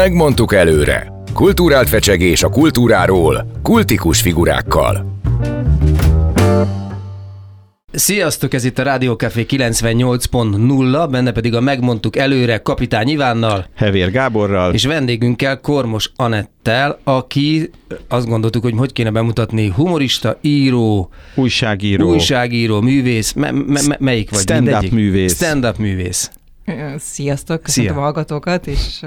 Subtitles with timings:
[0.00, 1.12] Megmondtuk előre.
[1.34, 5.20] Kulturált fecsegés a kultúráról, kultikus figurákkal.
[7.92, 13.66] Sziasztok, ez itt a Rádió Café 98.0, benne pedig a Megmondtuk előre Kapitány Ivánnal.
[13.74, 14.74] Hevér Gáborral.
[14.74, 17.70] És vendégünkkel Kormos Anettel, aki
[18.08, 24.30] azt gondoltuk, hogy hogy kéne bemutatni, humorista, író, újságíró, újságíró művész, me- me- me- melyik
[24.30, 24.40] vagy?
[24.40, 25.34] Stand-up művész.
[25.34, 26.30] Stand-up művész.
[26.96, 28.00] Sziasztok, köszöntöm Szia.
[28.00, 29.00] a hallgatókat, és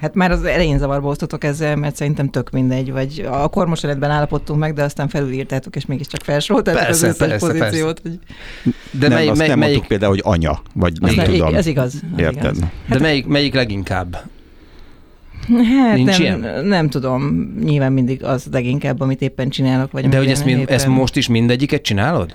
[0.00, 4.10] Hát már az elején zavarba osztotok ezzel, mert szerintem tök mindegy, vagy a kormos életben
[4.10, 8.00] állapodtunk meg, de aztán felülírtátok, és mégiscsak felsoroltátok az összes persze, pozíciót.
[8.00, 8.18] Persze.
[8.62, 8.72] Hogy...
[8.90, 9.86] De nem, mely, azt mely, nem melyik...
[9.86, 11.54] például, hogy anya, vagy nem ez tudom.
[11.54, 11.94] Ez igaz.
[11.94, 12.56] Az Érted.
[12.56, 12.60] Igaz.
[12.60, 14.12] Hát, de melyik, melyik leginkább?
[14.12, 16.64] Hát Nincs nem, ilyen?
[16.64, 19.92] nem tudom, nyilván mindig az leginkább, amit éppen csinálok.
[19.92, 20.74] Vagy de hogy ezt, éppen...
[20.74, 22.34] ezt most is mindegyiket csinálod?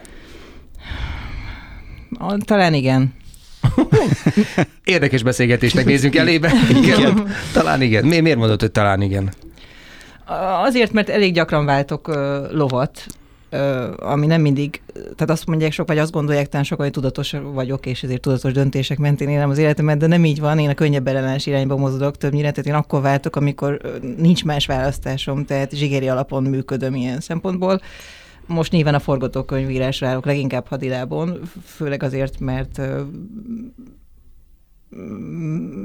[2.46, 3.14] Talán igen.
[4.84, 6.52] Érdekes beszélgetésnek nézzünk elébe.
[6.70, 7.00] Igen.
[7.00, 7.28] igen.
[7.54, 8.06] Talán igen.
[8.06, 9.34] Mi, miért mondod, hogy talán igen?
[10.66, 12.16] Azért, mert elég gyakran váltok uh,
[12.52, 13.06] lovat,
[13.52, 13.60] uh,
[13.98, 17.86] ami nem mindig, tehát azt mondják sok, vagy azt gondolják talán sokan, hogy tudatos vagyok,
[17.86, 21.08] és ezért tudatos döntések mentén élem az életemet, de nem így van, én a könnyebb
[21.08, 23.82] ellenes irányba mozdulok többnyire, tehát én akkor váltok, amikor
[24.18, 27.82] nincs más választásom, tehát zsigeri alapon működöm ilyen szempontból.
[28.46, 32.82] Most nyilván a forgatókönyvírásra állok leginkább hadilábon, főleg azért, mert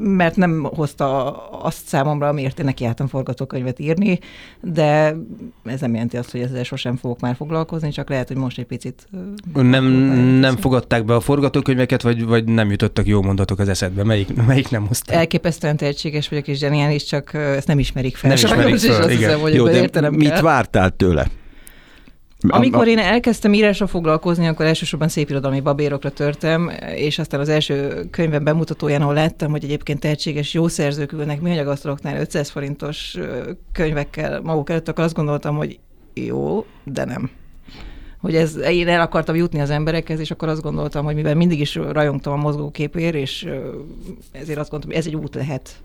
[0.03, 4.19] mert nem hozta azt számomra, amiért én nekiálltam forgatókönyvet írni,
[4.61, 5.17] de
[5.64, 8.67] ez nem jelenti azt, hogy ezzel sosem fogok már foglalkozni, csak lehet, hogy most egy
[8.67, 9.09] picit...
[9.55, 9.84] Nem,
[10.39, 14.05] nem fogadták be a forgatókönyveket, vagy, vagy nem jutottak jó mondatok az eszedbe?
[14.05, 15.17] Melyik, melyik nem hozták?
[15.17, 18.31] Elképesztően tehetséges vagyok és zseniális, csak ezt nem ismerik fel.
[18.31, 19.29] Nem ismerik fel, fel igen.
[19.29, 20.42] Hiszem, hogy jó, de mit kell.
[20.42, 21.27] vártál tőle?
[22.48, 28.45] Amikor én elkezdtem írásra foglalkozni, akkor elsősorban szépirodalmi babérokra törtem, és aztán az első könyvem
[28.45, 33.17] bemutatóján, ahol láttam, hogy egyébként tehetséges jó szerzők ülnek műanyagasztaloknál 500 forintos
[33.72, 35.78] könyvekkel maguk előtt, akkor azt gondoltam, hogy
[36.14, 37.30] jó, de nem
[38.20, 41.61] hogy ez, én el akartam jutni az emberekhez, és akkor azt gondoltam, hogy mivel mindig
[41.61, 43.48] is rajongtam a mozgóképért, és
[44.33, 45.83] ezért azt gondoltam, hogy ez egy út lehet.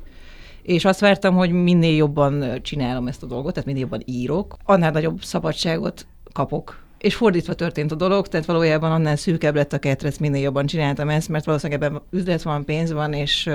[0.62, 4.92] És azt vártam, hogy minél jobban csinálom ezt a dolgot, tehát minél jobban írok, annál
[4.92, 6.82] nagyobb szabadságot kapok.
[6.98, 11.10] És fordítva történt a dolog, tehát valójában annál szűkebb lett a ketrec, minél jobban csináltam
[11.10, 13.50] ezt, mert valószínűleg ebben üzlet van, pénz van, és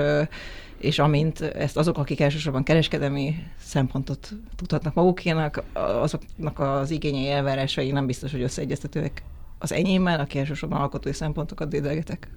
[0.79, 8.05] és amint ezt azok, akik elsősorban kereskedelmi szempontot tudhatnak magukénak, azoknak az igényei elvárásai nem
[8.05, 9.23] biztos, hogy összeegyeztetőek
[9.57, 12.27] az enyémmel, aki elsősorban alkotói szempontokat dédelgetek.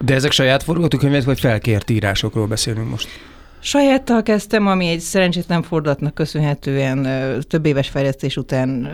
[0.00, 3.08] De ezek saját forgatókönyvek, vagy felkért írásokról beszélünk most?
[3.62, 7.06] Sajáttal kezdtem, ami egy szerencsétlen fordulatnak köszönhetően
[7.48, 8.88] több éves fejlesztés után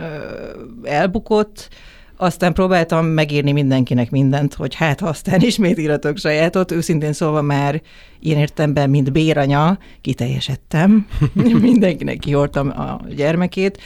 [0.83, 1.69] elbukott,
[2.17, 6.71] aztán próbáltam megírni mindenkinek mindent, hogy hát ha aztán ismét íratok sajátot.
[6.71, 7.81] Őszintén szólva már
[8.19, 11.07] ilyen értemben, mint béranya, kiteljesedtem.
[11.61, 13.81] Mindenkinek kihortam a gyermekét.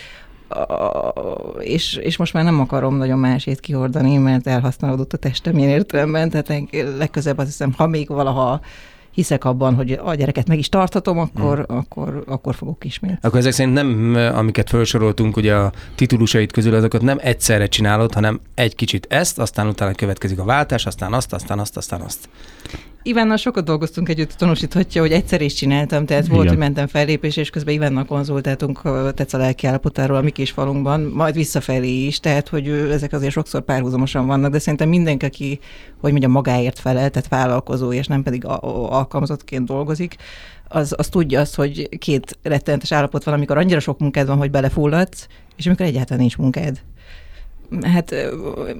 [1.59, 6.29] és, és most már nem akarom nagyon másét kihordani, mert elhasználódott a testem ilyen értelemben,
[6.29, 6.63] tehát
[6.97, 8.61] legközebb azt hiszem, ha még valaha
[9.11, 11.77] hiszek abban, hogy a gyereket meg is tartatom, akkor, hmm.
[11.77, 13.17] akkor, akkor fogok ismét.
[13.21, 18.39] Akkor ezek szerint nem, amiket felsoroltunk, ugye a titulusait közül, azokat nem egyszerre csinálod, hanem
[18.55, 22.29] egy kicsit ezt, aztán utána következik a váltás, aztán azt, aztán azt, aztán azt.
[23.03, 26.47] Ivánnal sokat dolgoztunk együtt, tanúsíthatja, hogy egyszer is csináltam, tehát volt, Igen.
[26.47, 28.81] hogy mentem fellépés, és közben Ivánnal konzultáltunk
[29.13, 33.31] tetsz a lelki állapotáról a mi kis falunkban, majd visszafelé is, tehát hogy ezek azért
[33.31, 35.59] sokszor párhuzamosan vannak, de szerintem mindenki, aki,
[35.99, 40.15] hogy mondjam, magáért felel, tehát vállalkozó, és nem pedig alkalmazottként dolgozik,
[40.67, 44.51] az, az tudja azt, hogy két rettenetes állapot van, amikor annyira sok munkád van, hogy
[44.51, 46.81] belefulladsz, és amikor egyáltalán nincs munkád
[47.81, 48.15] hát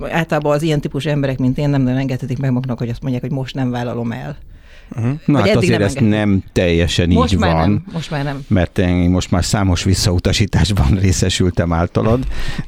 [0.01, 3.31] általában az ilyen típusú emberek, mint én, nem engedhetik meg maguknak, hogy azt mondják, hogy
[3.31, 4.37] most nem vállalom el.
[4.95, 5.19] Uh-huh.
[5.25, 7.69] Na hát azért nem ez nem teljesen most így már van.
[7.69, 7.83] Nem.
[7.93, 8.45] Most már nem.
[8.47, 12.23] Mert én most már számos visszautasításban részesültem általad,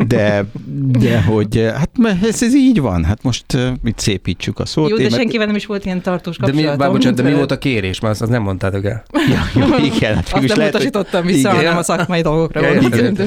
[0.07, 0.45] de,
[0.87, 1.89] de hogy hát
[2.23, 4.89] ez, ez így van, hát most uh, itt szépítsük a szót.
[4.89, 6.65] Jó, de senkivel nem is volt ilyen tartós kapcsolatom.
[6.65, 7.99] De mi, bár, bocsánat, de mi volt a kérés?
[7.99, 9.03] Mert azt nem mondtátok el.
[9.11, 10.15] Ja, jó, igen.
[10.15, 11.55] Hát azt nem lehet, utasítottam vissza, igen.
[11.55, 13.21] hanem a szakmai dolgokra ja, volt.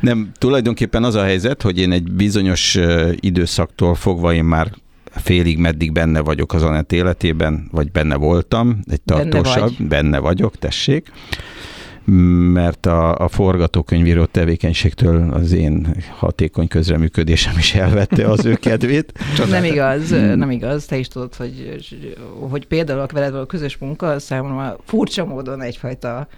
[0.00, 2.78] Nem, tulajdonképpen az a helyzet, hogy én egy bizonyos
[3.20, 4.72] időszaktól fogva én már
[5.14, 9.86] félig meddig benne vagyok az Anett életében, vagy benne voltam, egy tartósabb, benne, vagy.
[9.88, 11.10] benne vagyok, tessék
[12.52, 19.12] mert a, a forgatókönyvíró tevékenységtől az én hatékony közreműködésem is elvette az ő kedvét.
[19.50, 20.84] nem igaz, nem igaz.
[20.84, 21.84] Te is tudod, hogy,
[22.50, 26.28] hogy például a veled a közös munka számomra furcsa módon egyfajta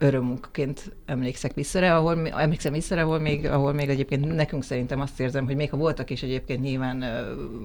[0.00, 5.46] örömmunkaként emlékszek vissza, ahol, emlékszem vissza, ahol még, ahol még egyébként nekünk szerintem azt érzem,
[5.46, 6.96] hogy még ha voltak is egyébként nyilván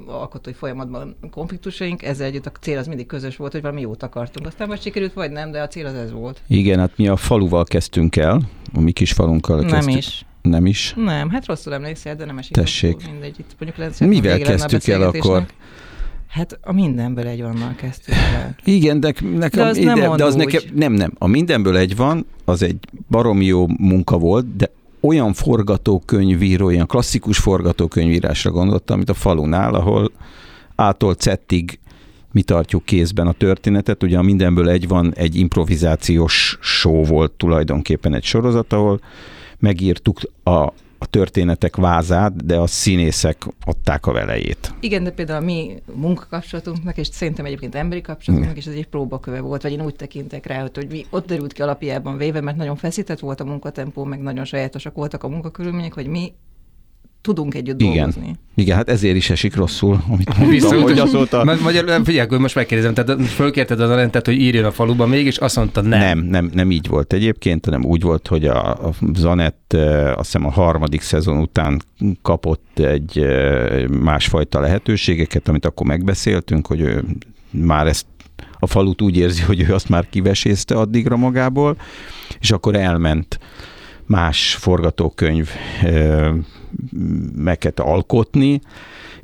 [0.08, 4.04] uh, alkotói folyamatban konfliktusaink, ezzel együtt a cél az mindig közös volt, hogy valami jót
[4.04, 4.48] akartunk.
[4.48, 6.42] Aztán vagy sikerült, vagy nem, de a cél az ez volt.
[6.48, 8.42] Igen, hát mi a faluval kezdtünk el,
[8.74, 9.86] a mi kis falunkkal kezdtük.
[9.86, 10.26] Nem is.
[10.42, 10.94] Nem is?
[10.96, 12.54] Nem, hát rosszul emlékszel, de nem esik.
[12.54, 13.12] Tessék.
[13.12, 15.46] Mindegy, itt mondjuk Mivel kezdtük el akkor?
[16.36, 18.56] Hát a mindenből egy vannal kezdtük el.
[18.64, 21.12] Igen, de, nekem, de az, nem, de, az nekem, nem, nem.
[21.18, 22.78] A mindenből egy van, az egy
[23.10, 30.12] baromi jó munka volt, de olyan forgatókönyvíró, olyan klasszikus forgatókönyvírásra gondoltam, amit a falunál, ahol
[30.76, 31.80] ától cettig
[32.32, 34.04] mi tartjuk kézben a történetet.
[34.04, 39.02] Ugye a mindenből egy van, egy improvizációs show volt tulajdonképpen egy sorozat, ahol
[39.60, 40.74] megírtuk a,
[41.06, 44.74] a történetek vázát, de a színészek adták a velejét.
[44.80, 49.40] Igen, de például a mi munkakapcsolatunknak, és szerintem egyébként emberi kapcsolatunknak is ez egy próbaköve
[49.40, 52.76] volt, vagy én úgy tekintek rá, hogy mi ott derült ki alapjában véve, mert nagyon
[52.76, 56.34] feszített volt a munkatempó, meg nagyon sajátosak voltak a munkakörülmények, hogy mi
[57.26, 57.96] tudunk együtt Igen.
[57.96, 58.36] dolgozni.
[58.56, 61.44] Igen, hát ezért is esik rosszul, amit mondtam, hogy azóta...
[61.44, 65.56] Magyar, figyelj, hogy most megkérdezem, tehát fölkérted az Alentet, hogy írjon a faluba mégis azt
[65.56, 66.00] mondta nem.
[66.00, 69.74] Nem, nem, nem így volt egyébként, hanem úgy volt, hogy a, a Zanett
[70.16, 71.82] azt hiszem a harmadik szezon után
[72.22, 73.26] kapott egy
[74.02, 77.04] másfajta lehetőségeket, amit akkor megbeszéltünk, hogy ő
[77.50, 78.06] már ezt
[78.60, 81.78] a falut úgy érzi, hogy ő azt már kivesézte addigra magából,
[82.40, 83.40] és akkor elment
[84.06, 85.50] más forgatókönyv
[87.36, 88.62] meket alkotni,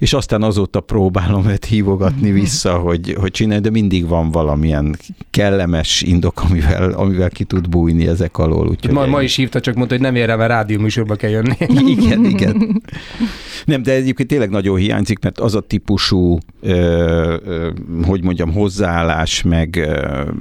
[0.02, 2.40] és aztán azóta próbálom őt hívogatni mhm.
[2.40, 4.98] vissza, hogy, hogy csinálj, de mindig van valamilyen
[5.30, 8.68] kellemes indok, amivel, amivel ki tud bújni ezek alól.
[8.68, 11.30] Úgyhogy ma, ma is hívta, csak mondta, hogy nem ér rá, mert rádió műsorba kell
[11.30, 11.56] jönni.
[11.98, 12.82] igen, igen.
[13.66, 16.74] Nem, de egyébként tényleg nagyon hiányzik, mert az a típusú, ö,
[17.46, 17.70] ö,
[18.06, 19.90] hogy mondjam, hozzáállás, meg,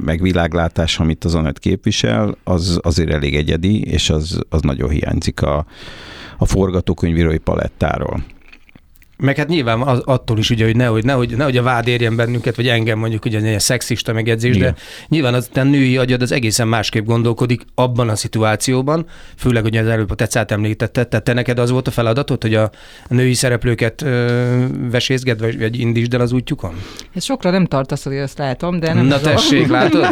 [0.04, 5.42] meg világlátás, amit az Anett képvisel, az azért elég egyedi, és az, az nagyon hiányzik
[5.42, 5.66] a,
[6.40, 8.24] a forgatókönyvírói palettáról.
[9.20, 12.56] Meg hát nyilván az, attól is, ugye, hogy nehogy, nehogy, nehogy a vád érjen bennünket,
[12.56, 14.72] vagy engem mondjuk ugye egy szexista megjegyzés, Igen.
[14.72, 19.06] de nyilván az a női agyad az egészen másképp gondolkodik abban a szituációban,
[19.36, 22.54] főleg, hogy az előbb a tetszát említette, tehát te neked az volt a feladatod, hogy
[22.54, 22.70] a
[23.08, 26.74] női szereplőket ö, vesézged, vagy, vagy indítsd el az útjukon?
[27.14, 29.72] Ez sokra nem tartasz, hogy azt látom, de nem Na tessék, a...
[29.72, 30.06] látod?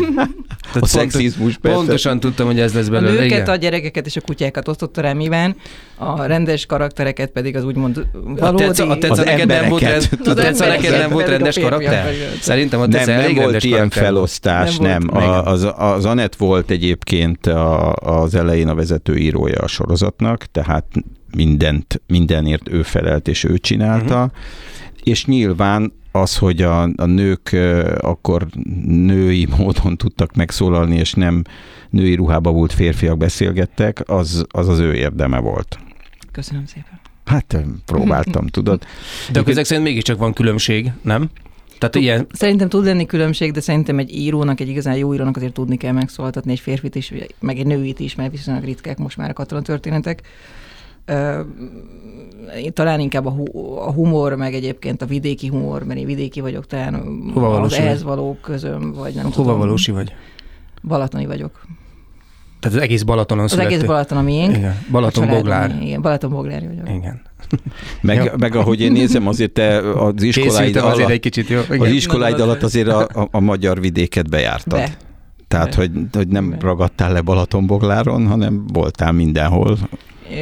[0.80, 1.76] a szexizmus persze.
[1.76, 3.10] Pontosan tudtam, hogy ez lesz belőle.
[3.10, 3.48] A nőket, igen.
[3.48, 5.56] a gyerekeket és a kutyákat osztotta rá miben,
[5.98, 8.62] a rendes karaktereket pedig az úgymond valódi...
[8.62, 12.14] A tetsz, neked nem volt, rend, tetsz, neked nem volt rendes karakter?
[12.40, 15.02] Szerintem a nem, nem volt ilyen felosztás, nem.
[15.12, 15.16] nem.
[15.16, 20.84] A, az, az Anett volt egyébként a, az elején a vezetőírója a sorozatnak, tehát
[21.36, 24.30] mindent, mindenért ő felelt és ő csinálta, uh-huh.
[25.02, 27.56] és nyilván az, hogy a, a nők
[28.00, 28.46] akkor
[28.86, 31.42] női módon tudtak megszólalni, és nem
[31.90, 35.78] női ruhába volt férfiak beszélgettek, az az, az ő érdeme volt.
[36.38, 37.00] Köszönöm szépen.
[37.24, 37.56] Hát
[37.86, 38.82] próbáltam, tudod.
[39.32, 41.30] De akkor ezek szerint mégiscsak van különbség, nem?
[41.78, 42.26] Tehát ilyen...
[42.32, 45.92] Szerintem tud lenni különbség, de szerintem egy írónak, egy igazán jó írónak azért tudni kell
[45.92, 50.22] megszólaltatni egy férfit is, meg egy nőit is, mert viszonylag ritkák most már a katonatörténetek.
[52.72, 56.66] Talán inkább a, hu- a humor, meg egyébként a vidéki humor, mert én vidéki vagyok,
[56.66, 56.94] talán
[57.34, 59.58] Hova az ehhez való közöm, vagy nem Hova tudom.
[59.58, 60.14] valósi vagy?
[60.82, 61.66] Balatoni vagyok.
[62.60, 63.72] Tehát az egész Balatonon Az született.
[63.72, 64.56] egész Balaton a miénk.
[64.56, 64.78] Igen.
[64.90, 65.78] Balaton Boglár.
[65.82, 66.88] Igen, Balaton Boglár vagyok.
[66.88, 67.20] Igen.
[68.00, 71.60] Meg, meg ahogy én nézem, azért te az iskoláid alatt, azért egy kicsit jó.
[71.60, 71.80] Igen.
[71.80, 74.78] Az iskoláid alatt azért a, a, a magyar vidéket bejártad.
[74.78, 74.96] Be.
[75.48, 75.76] Tehát, Be.
[75.76, 76.56] Hogy, hogy nem Be.
[76.60, 79.78] ragadtál le Balatonbogláron, hanem voltál mindenhol.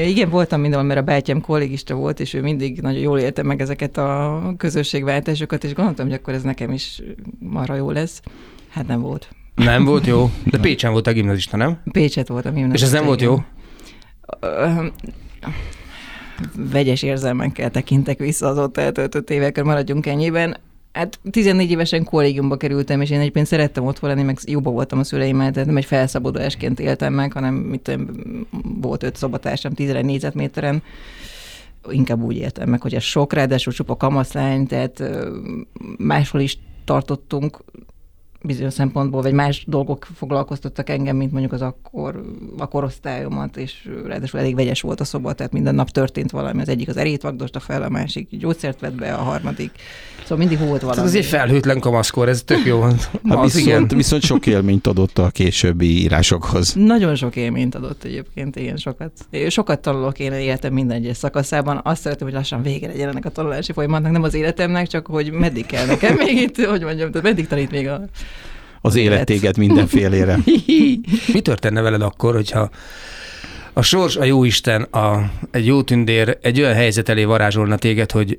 [0.07, 3.61] Igen, voltam mindenhol, mert a bátyám kollégista volt, és ő mindig nagyon jól élte meg
[3.61, 7.03] ezeket a közösségváltásokat, és gondoltam, hogy akkor ez nekem is
[7.39, 8.21] marha jó lesz.
[8.69, 9.29] Hát nem volt.
[9.57, 10.31] Nem volt jó?
[10.45, 11.81] De Pécsen volt a gimnazista, nem?
[11.93, 12.87] Pécset volt a gimnazista.
[12.87, 13.45] És ez nem volt jó?
[16.57, 20.57] Vegyes érzelmekkel tekintek vissza az ott eltöltött évekre, maradjunk ennyiben.
[20.93, 25.05] Hát 14 évesen kollégiumba kerültem, és én egyébként szerettem ott lenni, meg jobban voltam a
[25.05, 28.07] szüleimmel, tehát nem egy felszabadulásként éltem meg, hanem mit tudom,
[28.81, 30.83] volt öt szobatársam 11 négyzetméteren
[31.91, 35.03] inkább úgy éltem meg, hogy ez sok, ráadásul csupa kamaszlány, tehát
[35.97, 37.65] máshol is tartottunk
[38.47, 42.23] bizonyos szempontból, vagy más dolgok foglalkoztattak engem, mint mondjuk az akkor
[42.59, 46.61] a korosztályomat, és ráadásul elég vegyes volt a szoba, tehát minden nap történt valami.
[46.61, 49.71] Az egyik az erét vagdosta fel, a másik gyógyszert vett be, a harmadik.
[50.23, 51.07] Szóval mindig volt valami.
[51.07, 52.81] Ez egy felhőtlen kamaszkor, ez tök jó.
[53.29, 53.89] Hát viszont, igen.
[53.89, 56.75] viszont sok élményt adott a későbbi írásokhoz.
[56.75, 59.13] Nagyon sok élményt adott egyébként, igen, sokat.
[59.49, 61.81] Sokat tanulok én életem minden egyes szakaszában.
[61.85, 65.31] Azt szeretem, hogy lassan vége legyen ennek a tanulási folyamatnak, nem az életemnek, csak hogy
[65.31, 68.01] meddig kell nekem még itt, hogy mondjam, tehát meddig tanít még a
[68.87, 70.39] az élet téged mindenfélére.
[71.33, 72.71] Mi történne veled akkor, hogyha
[73.73, 78.39] a sors, a jóisten, a, egy jó tündér egy olyan helyzet elé varázsolna téged, hogy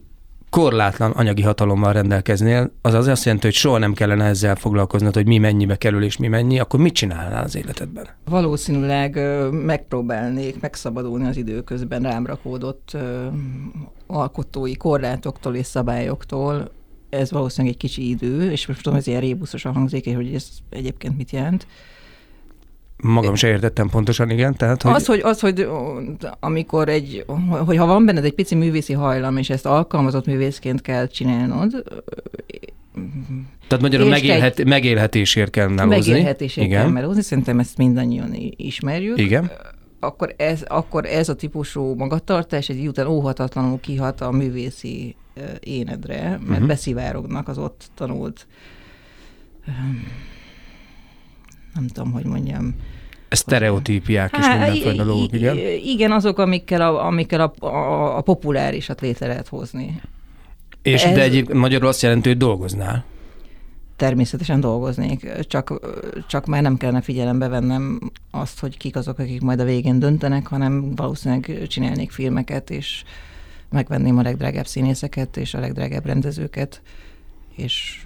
[0.49, 5.27] korlátlan anyagi hatalommal rendelkeznél, az az azt jelenti, hogy soha nem kellene ezzel foglalkoznod, hogy
[5.27, 8.07] mi mennyibe kerül és mi mennyi, akkor mit csinálnál az életedben?
[8.29, 9.19] Valószínűleg
[9.51, 12.97] megpróbálnék megszabadulni az időközben rám rakódott
[14.07, 16.71] alkotói korlátoktól és szabályoktól.
[17.17, 21.17] Ez valószínűleg egy kicsi idő, és most tudom, ez ilyen rébuszosan hangzik, hogy ez egyébként
[21.17, 21.67] mit jelent
[23.03, 24.55] Magam se értettem pontosan, igen.
[24.55, 24.93] Tehát, hogy...
[24.93, 25.67] Az, hogy, az, hogy
[26.39, 27.25] amikor egy,
[27.65, 31.83] hogy ha van benned egy pici művészi hajlam, és ezt alkalmazott művészként kell csinálnod,
[33.67, 36.11] tehát magyarul megélhet, egy, megélhetésért kell melózni.
[36.11, 36.81] Megélhetésért Igen.
[36.81, 39.17] kell melózni, szerintem ezt mindannyian ismerjük.
[39.17, 39.51] Igen.
[39.99, 45.15] Akkor ez, akkor ez a típusú magatartás egy után óhatatlanul kihat a művészi
[45.59, 46.67] énedre, mert uh-huh.
[46.67, 48.47] beszivárognak az ott tanult
[51.77, 52.75] nem tudom, hogy mondjam.
[53.29, 55.57] Sztereotípiák hát, mindenfajta dolgok, igen?
[55.83, 60.01] Igen, azok, amikkel a, amikkel a, a, a populárisat létre lehet hozni.
[60.81, 61.13] És Ez...
[61.13, 63.03] de egyéb magyarul azt jelenti, hogy dolgoznál?
[63.97, 65.79] Természetesen dolgoznék, csak,
[66.27, 67.99] csak már nem kellene figyelembe vennem
[68.31, 73.03] azt, hogy kik azok, akik majd a végén döntenek, hanem valószínűleg csinálnék filmeket, és
[73.69, 76.81] megvenném a legdrágább színészeket és a legdrágább rendezőket,
[77.57, 78.05] és...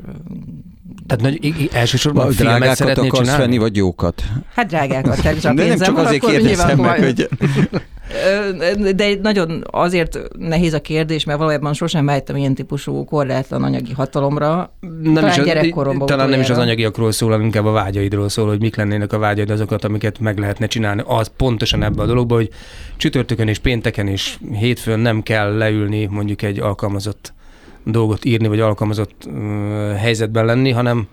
[1.08, 3.44] Tehát nagy, elsősorban a drágákat akarsz csinálni?
[3.44, 4.24] venni, vagy jókat?
[4.56, 7.30] Hát drágákat, tehát De nem csak azért kérdezem meg, hogy...
[8.96, 14.74] De nagyon azért nehéz a kérdés, mert valójában sosem vágytam ilyen típusú korlátlan anyagi hatalomra.
[15.02, 16.08] Nem is gyerekkoromban.
[16.08, 19.18] Talán nem is az anyagiakról szól, hanem inkább a vágyaidról szól, hogy mik lennének a
[19.18, 21.04] vágyaid azokat, amiket meg lehetne csinálni.
[21.06, 22.50] Az pontosan ebbe a dologba, hogy
[22.98, 27.34] csütörtökön és pénteken és hétfőn nem kell leülni mondjuk egy alkalmazott
[27.86, 29.30] dolgot írni, vagy alkalmazott
[29.98, 31.08] helyzetben lenni, hanem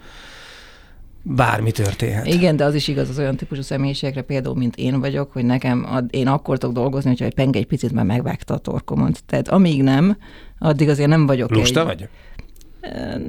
[1.23, 2.27] bármi történhet.
[2.27, 5.87] Igen, de az is igaz az olyan típusú személyiségre, például, mint én vagyok, hogy nekem,
[5.91, 9.23] ad, én akkor tudok dolgozni, hogyha egy penge egy picit már megvágta a torkomat.
[9.27, 10.17] Tehát amíg nem,
[10.59, 11.87] addig azért nem vagyok Lusta egy...
[11.87, 12.09] vagy?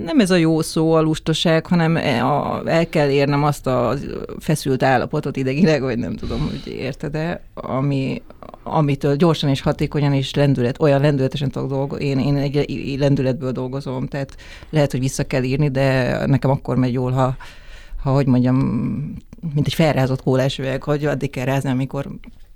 [0.03, 3.93] Nem ez a jó szó, a lustaság, hanem e, a, el kell érnem azt a
[4.39, 8.21] feszült állapotot idegileg, vagy nem tudom, hogy érted-e, ami,
[8.69, 12.05] amitől gyorsan és hatékonyan és lendület, olyan lendületesen tudok dolgozni.
[12.05, 14.35] Én, én egy lendületből dolgozom, tehát
[14.69, 17.35] lehet, hogy vissza kell írni, de nekem akkor megy jól, ha,
[18.03, 18.57] ha hogy mondjam,
[19.53, 22.07] mint egy felrázott kólásüveg, hogy addig kell rázni, amikor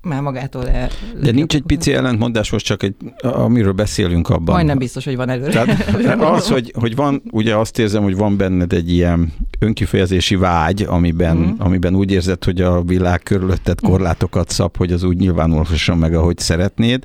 [0.04, 0.90] már magától el...
[1.22, 4.56] De nincs egy pici ellentmondás, most csak egy, amiről beszélünk abban.
[4.56, 5.52] Majdnem biztos, hogy van előre.
[5.52, 10.82] Tehát az, hogy, hogy van, ugye azt érzem, hogy van benned egy ilyen önkifejezési vágy,
[10.82, 11.50] amiben, mm.
[11.58, 16.38] amiben úgy érzed, hogy a világ körülötted korlátokat szab, hogy az úgy nyilvánulhasson meg, ahogy
[16.38, 17.04] szeretnéd,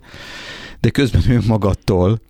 [0.81, 2.21] de közben önmagadtól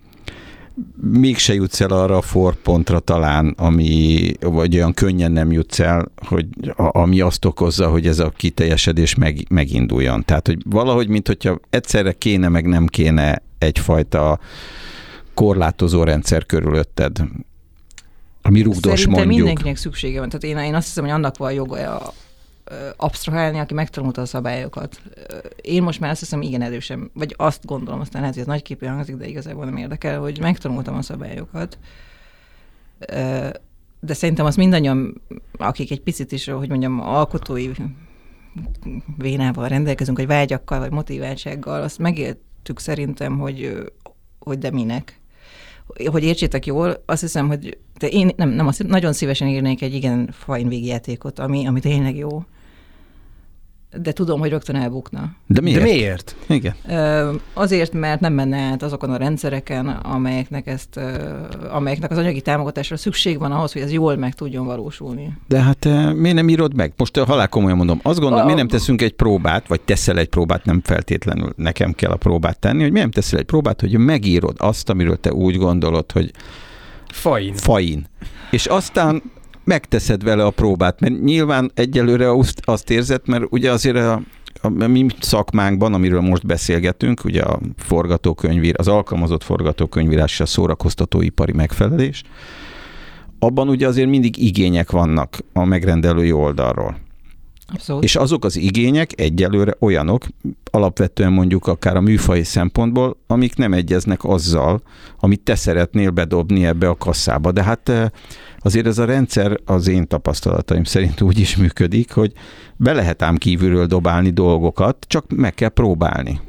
[1.01, 6.45] mégse jutsz el arra a forpontra talán, ami, vagy olyan könnyen nem jutsz el, hogy
[6.75, 10.25] a, ami azt okozza, hogy ez a kiteljesedés meg, meginduljon.
[10.25, 14.39] Tehát, hogy valahogy, mint hogyha egyszerre kéne, meg nem kéne egyfajta
[15.33, 17.17] korlátozó rendszer körülötted,
[18.41, 19.37] ami rugdos Szerintem mondjuk.
[19.37, 20.29] mindenkinek szüksége van.
[20.29, 22.13] Tehát én, én azt hiszem, hogy annak van joga a
[22.95, 25.01] absztrahálni, aki megtanulta a szabályokat.
[25.61, 28.85] Én most már azt hiszem, igen erősen, vagy azt gondolom, aztán lehet, hogy ez nagyképű
[28.85, 31.77] hangzik, de igazából nem érdekel, hogy megtanultam a szabályokat.
[33.99, 35.21] De szerintem azt mindannyian,
[35.57, 37.69] akik egy picit is, hogy mondjam, alkotói
[39.17, 43.91] vénával rendelkezünk, vagy vágyakkal, vagy motiváltsággal, azt megéltük szerintem, hogy,
[44.39, 45.19] hogy de minek.
[46.05, 49.93] Hogy értsétek jól, azt hiszem, hogy de én nem, nem azt, nagyon szívesen írnék egy
[49.93, 52.43] igen fajn végjátékot, ami, ami tényleg jó
[54.01, 55.31] de tudom, hogy rögtön elbukna.
[55.47, 55.79] De miért?
[55.79, 56.35] De miért?
[56.47, 56.75] Igen.
[57.53, 60.99] Azért, mert nem menne át azokon a rendszereken, amelyeknek, ezt,
[61.71, 65.37] amelyeknek az anyagi támogatásra szükség van ahhoz, hogy ez jól meg tudjon valósulni.
[65.47, 66.93] De hát miért nem írod meg?
[66.97, 67.99] Most halál komolyan mondom.
[68.03, 68.45] Azt gondolom, a...
[68.45, 72.59] miért nem teszünk egy próbát, vagy teszel egy próbát, nem feltétlenül nekem kell a próbát
[72.59, 76.31] tenni, hogy miért nem teszel egy próbát, hogy megírod azt, amiről te úgy gondolod, hogy
[77.11, 77.53] Fain.
[77.53, 78.05] Fain.
[78.51, 79.21] És aztán
[79.69, 82.89] megteszed vele a próbát, mert nyilván egyelőre azt, azt
[83.25, 84.21] mert ugye azért a,
[84.61, 91.51] a mi szakmánkban, amiről most beszélgetünk, ugye a forgatókönyvír, az alkalmazott forgatókönyvírás és a szórakoztatóipari
[91.51, 92.23] megfelelés,
[93.39, 96.97] abban ugye azért mindig igények vannak a megrendelői oldalról.
[97.73, 98.03] Abszolút.
[98.03, 100.25] És azok az igények egyelőre olyanok,
[100.71, 104.81] alapvetően mondjuk akár a műfai szempontból, amik nem egyeznek azzal,
[105.19, 107.51] amit te szeretnél bedobni ebbe a kasszába.
[107.51, 108.05] De hát eh,
[108.59, 112.31] azért ez a rendszer az én tapasztalataim szerint úgy is működik, hogy
[112.75, 116.39] be lehet ám kívülről dobálni dolgokat, csak meg kell próbálni.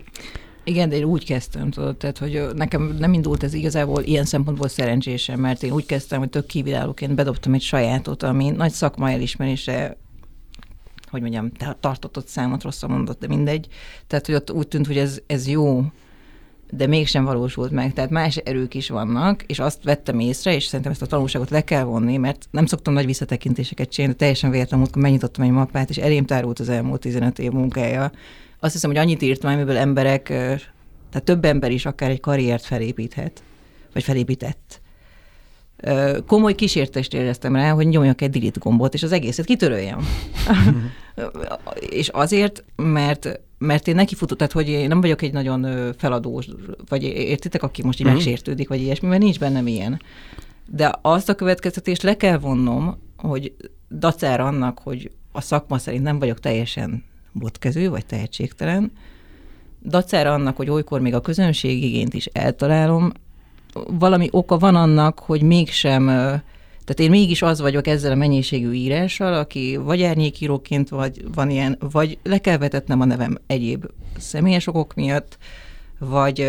[0.65, 4.69] Igen, de én úgy kezdtem, tudod, tehát, hogy nekem nem indult ez igazából ilyen szempontból
[4.69, 9.97] szerencsésen, mert én úgy kezdtem, hogy tök kívülállóként bedobtam egy sajátot, ami nagy szakma elismerése
[11.11, 13.69] hogy mondjam, tartott számot, rosszul mondott, de mindegy.
[14.07, 15.85] Tehát, hogy ott úgy tűnt, hogy ez, ez jó,
[16.71, 17.93] de mégsem valósult meg.
[17.93, 21.65] Tehát más erők is vannak, és azt vettem észre, és szerintem ezt a tanulságot le
[21.65, 25.91] kell vonni, mert nem szoktam nagy visszatekintéseket csinálni, de teljesen véletlenül múltkor megnyitottam egy mappát,
[25.91, 28.11] és elém tárult az elmúlt 15 év munkája.
[28.61, 32.65] Azt hiszem, hogy annyit írt már, amiből emberek, tehát több ember is akár egy karriert
[32.65, 33.43] felépíthet,
[33.93, 34.80] vagy felépített
[36.27, 39.99] komoly kísértést éreztem rá, hogy nyomjak egy delete gombot, és az egészet kitöröljem.
[42.01, 46.49] és azért, mert, mert én neki futott, tehát hogy én nem vagyok egy nagyon feladós,
[46.89, 48.23] vagy értitek, aki most így uh-huh.
[48.23, 50.01] megsértődik, vagy ilyesmi, mert nincs bennem ilyen.
[50.67, 53.55] De azt a következtetést le kell vonnom, hogy
[53.91, 58.93] dacára annak, hogy a szakma szerint nem vagyok teljesen botkező, vagy tehetségtelen,
[59.85, 63.13] dacára annak, hogy olykor még a közönség igényt is eltalálom,
[63.99, 66.07] valami oka van annak, hogy mégsem,
[66.85, 71.79] tehát én mégis az vagyok ezzel a mennyiségű írással, aki vagy árnyékíróként vagy van ilyen,
[71.93, 73.85] vagy le kell vetetnem a nevem egyéb
[74.19, 75.39] személyes okok miatt,
[75.99, 76.47] vagy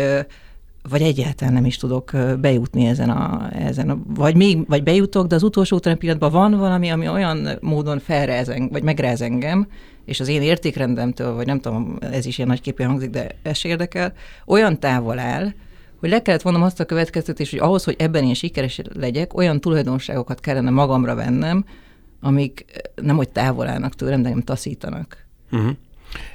[0.88, 2.10] vagy egyáltalán nem is tudok
[2.40, 6.58] bejutni ezen a, ezen a vagy még, vagy bejutok, de az utolsó utáni pillanatban van
[6.58, 9.66] valami, ami olyan módon felrezeng, vagy megráz engem,
[10.04, 13.60] és az én értékrendemtől, vagy nem tudom, ez is ilyen nagy képen hangzik, de ez
[13.62, 14.12] érdekel,
[14.46, 15.52] olyan távol áll,
[16.02, 19.60] hogy le kellett vonnom azt a következtetést, hogy ahhoz, hogy ebben én sikeres legyek, olyan
[19.60, 21.64] tulajdonságokat kellene magamra vennem,
[22.20, 25.26] amik nem hogy távol állnak tőlem, de nem taszítanak.
[25.52, 25.70] Uh-huh.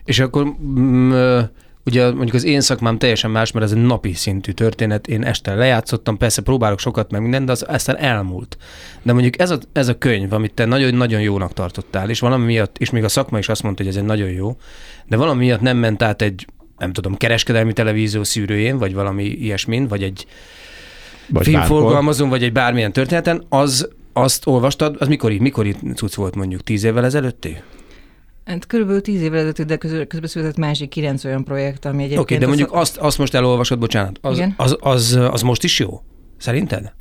[0.05, 1.39] És akkor mm,
[1.85, 5.07] ugye mondjuk az én szakmám teljesen más, mert ez egy napi szintű történet.
[5.07, 8.57] Én este lejátszottam, persze próbálok sokat meg minden, de az aztán elmúlt.
[9.01, 12.77] De mondjuk ez a, ez a könyv, amit te nagyon-nagyon jónak tartottál, és valami miatt,
[12.77, 14.57] és még a szakma is azt mondta, hogy ez egy nagyon jó,
[15.07, 16.47] de valami miatt nem ment át egy
[16.77, 20.25] nem tudom, kereskedelmi televízió szűrőjén, vagy valami ilyesmin, vagy egy
[21.29, 26.63] vagy filmforgalmazón, vagy egy bármilyen történeten, az azt olvastad, az mikori, mikori cucc volt mondjuk,
[26.63, 27.57] tíz évvel ezelőtti?
[28.45, 32.21] Hát körülbelül tíz évvel ezelőtt, de közben született másik kilenc olyan projekt, ami egyébként...
[32.21, 35.63] Oké, okay, de mondjuk azt, azt most elolvasod, bocsánat, az, az, az, az, az most
[35.63, 36.01] is jó?
[36.37, 36.93] Szerinted?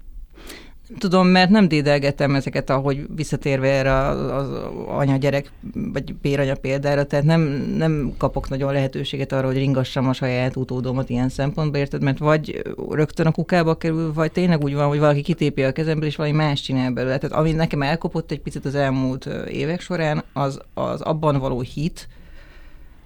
[0.98, 3.94] Tudom, mert nem dédelgetem ezeket, ahogy visszatérve erre
[4.34, 4.48] az
[4.86, 5.52] anya-gyerek,
[5.92, 7.40] vagy béranya példára, tehát nem,
[7.76, 12.02] nem kapok nagyon lehetőséget arra, hogy ringassam a saját utódomat ilyen szempontból, érted?
[12.02, 16.06] Mert vagy rögtön a kukába kerül, vagy tényleg úgy van, hogy valaki kitépi a kezemből,
[16.06, 17.18] és valami más csinál belőle.
[17.18, 22.08] Tehát ami nekem elkopott egy picit az elmúlt évek során, az, az abban való hit,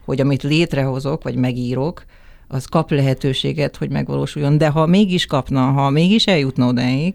[0.04, 2.04] hogy amit létrehozok, vagy megírok,
[2.48, 4.58] az kap lehetőséget, hogy megvalósuljon.
[4.58, 7.14] De ha mégis kapna, ha mégis eljutna odáig,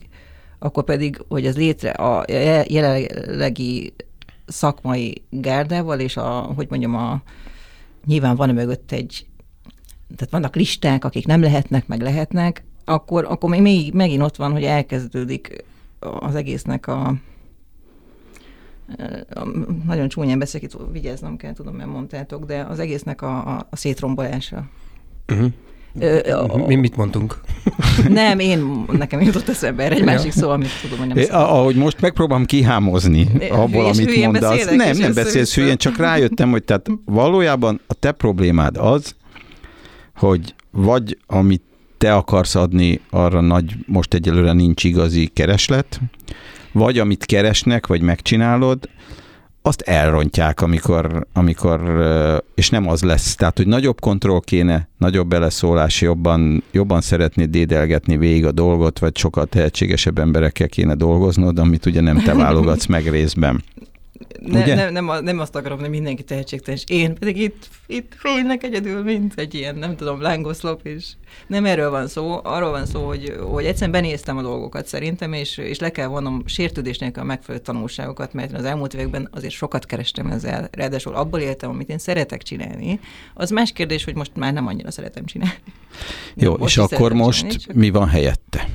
[0.66, 2.26] akkor pedig, hogy ez létre a
[2.68, 3.94] jelenlegi
[4.46, 7.22] szakmai gárdával, és a, hogy mondjam, a,
[8.06, 9.28] nyilván van mögött egy,
[10.16, 14.52] tehát vannak listák, akik nem lehetnek, meg lehetnek, akkor, akkor még, még megint ott van,
[14.52, 15.64] hogy elkezdődik
[16.00, 17.08] az egésznek a,
[19.30, 19.48] a
[19.86, 23.76] nagyon csúnyán beszélek, itt vigyáznom kell, tudom, mert mondtátok, de az egésznek a, a, a
[23.76, 24.70] szétrombolása.
[25.28, 25.52] Uh-huh.
[26.68, 27.42] Mi mit mondtunk?
[28.10, 31.76] Nem, én, nekem jutott eszembe erre egy másik szó, amit tudom, hogy nem é, Ahogy
[31.76, 34.66] most megpróbálom kihámozni abból, amit mondasz.
[34.66, 39.16] Nem, nem beszélsz hülyén, csak rájöttem, hogy tehát valójában a te problémád az,
[40.16, 41.62] hogy vagy amit
[41.98, 46.00] te akarsz adni, arra nagy, most egyelőre nincs igazi kereslet,
[46.72, 48.90] vagy amit keresnek, vagy megcsinálod,
[49.68, 51.82] azt elrontják, amikor, amikor,
[52.56, 53.36] és nem az lesz.
[53.36, 59.18] Tehát, hogy nagyobb kontroll kéne, nagyobb beleszólás, jobban, jobban szeretnéd dédelgetni végig a dolgot, vagy
[59.18, 63.64] sokkal tehetségesebb emberekkel kéne dolgoznod, amit ugye nem te válogatsz meg részben.
[64.40, 69.04] Ne, nem, nem, nem azt akarom, hogy mindenki tehetségtelen, én pedig itt, itt félnek egyedül,
[69.04, 71.06] mint egy ilyen, nem tudom, lángoszlop, és
[71.48, 75.58] nem erről van szó, arról van szó, hogy, hogy egyszerűen benéztem a dolgokat szerintem, és,
[75.58, 79.86] és le kell vonnom sértődés nélkül a megfelelő tanulságokat, mert az elmúlt években azért sokat
[79.86, 83.00] kerestem ezzel, ráadásul abból éltem, amit én szeretek csinálni.
[83.34, 85.58] Az más kérdés, hogy most már nem annyira szeretem csinálni.
[86.34, 87.76] Jó, most és akkor most csinálni, csak...
[87.76, 88.70] mi van helyette?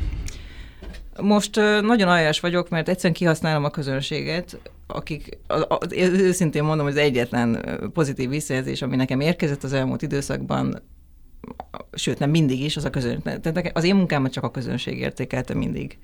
[1.21, 4.59] Most nagyon aljás vagyok, mert egyszerűen kihasználom a közönséget,
[4.93, 10.03] akik, az, az, őszintén mondom, hogy az egyetlen pozitív visszajelzés, ami nekem érkezett az elmúlt
[10.03, 10.83] időszakban,
[11.93, 13.41] sőt nem mindig is, az a közönség.
[13.41, 15.99] Tehát az én munkámat csak a közönség értékelte mindig.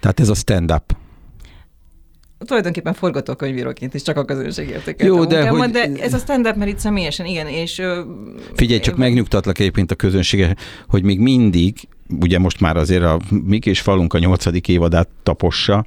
[0.00, 0.96] Tehát ez a stand-up
[2.38, 5.70] tulajdonképpen forgatókönyvíróként is csak a közönség értékelte Jó, de, hogy...
[5.70, 7.82] de ez a stand-up, mert itt személyesen, igen, és...
[8.54, 10.56] Figyelj, csak megnyugtatlak egyébként a közönsége,
[10.88, 11.88] hogy még mindig,
[12.20, 15.86] ugye most már azért a Mik és Falunk a nyolcadik évadát tapossa,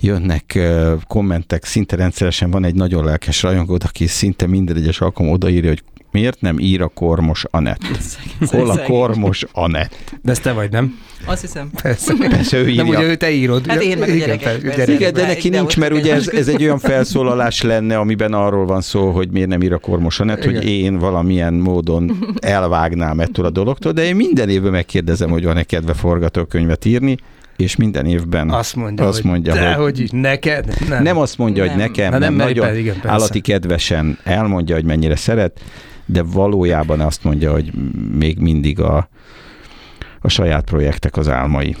[0.00, 0.58] jönnek
[1.06, 5.82] kommentek, szinte rendszeresen van egy nagyon lelkes rajongód, aki szinte minden egyes alkalom odaírja, hogy
[6.12, 7.80] miért nem ír a kormos Anett?
[8.46, 10.14] Hol a kormos Anett?
[10.22, 10.98] De ez te vagy, nem?
[11.24, 11.70] Azt hiszem.
[11.82, 12.82] Persze, persze ő írja.
[12.82, 13.66] Nem, ugye ő te írod.
[13.66, 14.62] Hát én meg a gyerekek.
[14.62, 18.66] Igen, Igen, de neki nincs, mert ugye ez, ez egy olyan felszólalás lenne, amiben arról
[18.66, 23.44] van szó, hogy miért nem ír a kormos Anett, hogy én valamilyen módon elvágnám ettől
[23.44, 27.16] a dologtól, de én minden évben megkérdezem, hogy van-e kedve forgatókönyvet írni,
[27.58, 30.88] és minden évben azt mondja, azt mondja hogy, hogy, de, hogy neked?
[30.88, 31.02] Nem.
[31.02, 31.72] nem azt mondja, Nem.
[31.72, 33.10] hogy nekem, Na, nem, nem, nagyon persze, igen, persze.
[33.10, 35.60] állati kedvesen elmondja, hogy mennyire szeret,
[36.06, 37.72] de valójában azt mondja, hogy
[38.12, 39.08] még mindig a,
[40.20, 41.76] a saját projektek az álmai.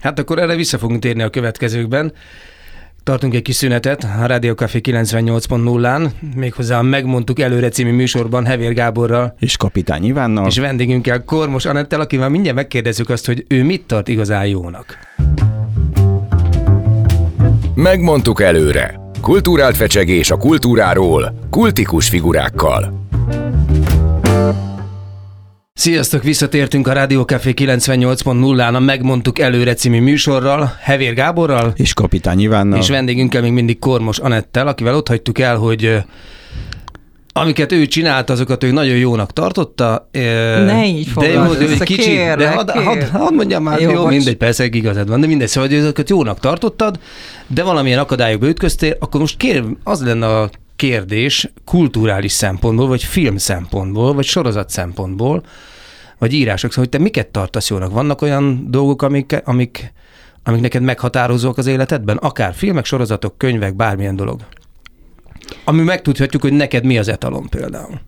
[0.00, 2.12] Hát akkor erre vissza fogunk térni a következőkben.
[3.08, 8.72] Tartunk egy kis szünetet a Rádió Café 98.0-án, méghozzá a Megmondtuk előre című műsorban Hevér
[8.72, 10.46] Gáborral És kapitány Ivánnal.
[10.46, 14.98] és vendégünkkel Kormos Anettel, akivel mindjárt megkérdezzük azt, hogy ő mit tart igazán jónak.
[17.74, 19.00] Megmondtuk előre.
[19.20, 23.06] Kulturált fecsegés a kultúráról, kultikus figurákkal.
[25.78, 32.40] Sziasztok, visszatértünk a Rádió Café 98.0-án a Megmondtuk előre című műsorral, Hevér Gáborral, és kapitány
[32.40, 32.78] Ivánnal.
[32.78, 35.96] és vendégünkkel még mindig Kormos Anettel, akivel ott hagytuk el, hogy
[37.32, 40.08] amiket ő csinált, azokat ő nagyon jónak tartotta.
[40.12, 43.80] Ne így De jó, de egy össze, kicsit, kérlek, de hadd had, had mondjam már,
[43.80, 44.10] jó, Jó, bocs.
[44.10, 46.98] mindegy, persze igazad van, de mindegy, szóval, hogy ezeket jónak tartottad,
[47.46, 53.36] de valamilyen akadályokba ütköztél, akkor most kér, az lenne a kérdés kulturális szempontból, vagy film
[53.36, 55.42] szempontból, vagy sorozat szempontból,
[56.18, 57.92] vagy írások, szóval, hogy te miket tartasz jónak?
[57.92, 59.92] Vannak olyan dolgok, amik, amik,
[60.42, 62.16] amik neked meghatározók az életedben?
[62.16, 64.40] Akár filmek, sorozatok, könyvek, bármilyen dolog.
[65.64, 68.00] Ami megtudhatjuk, hogy neked mi az etalon például.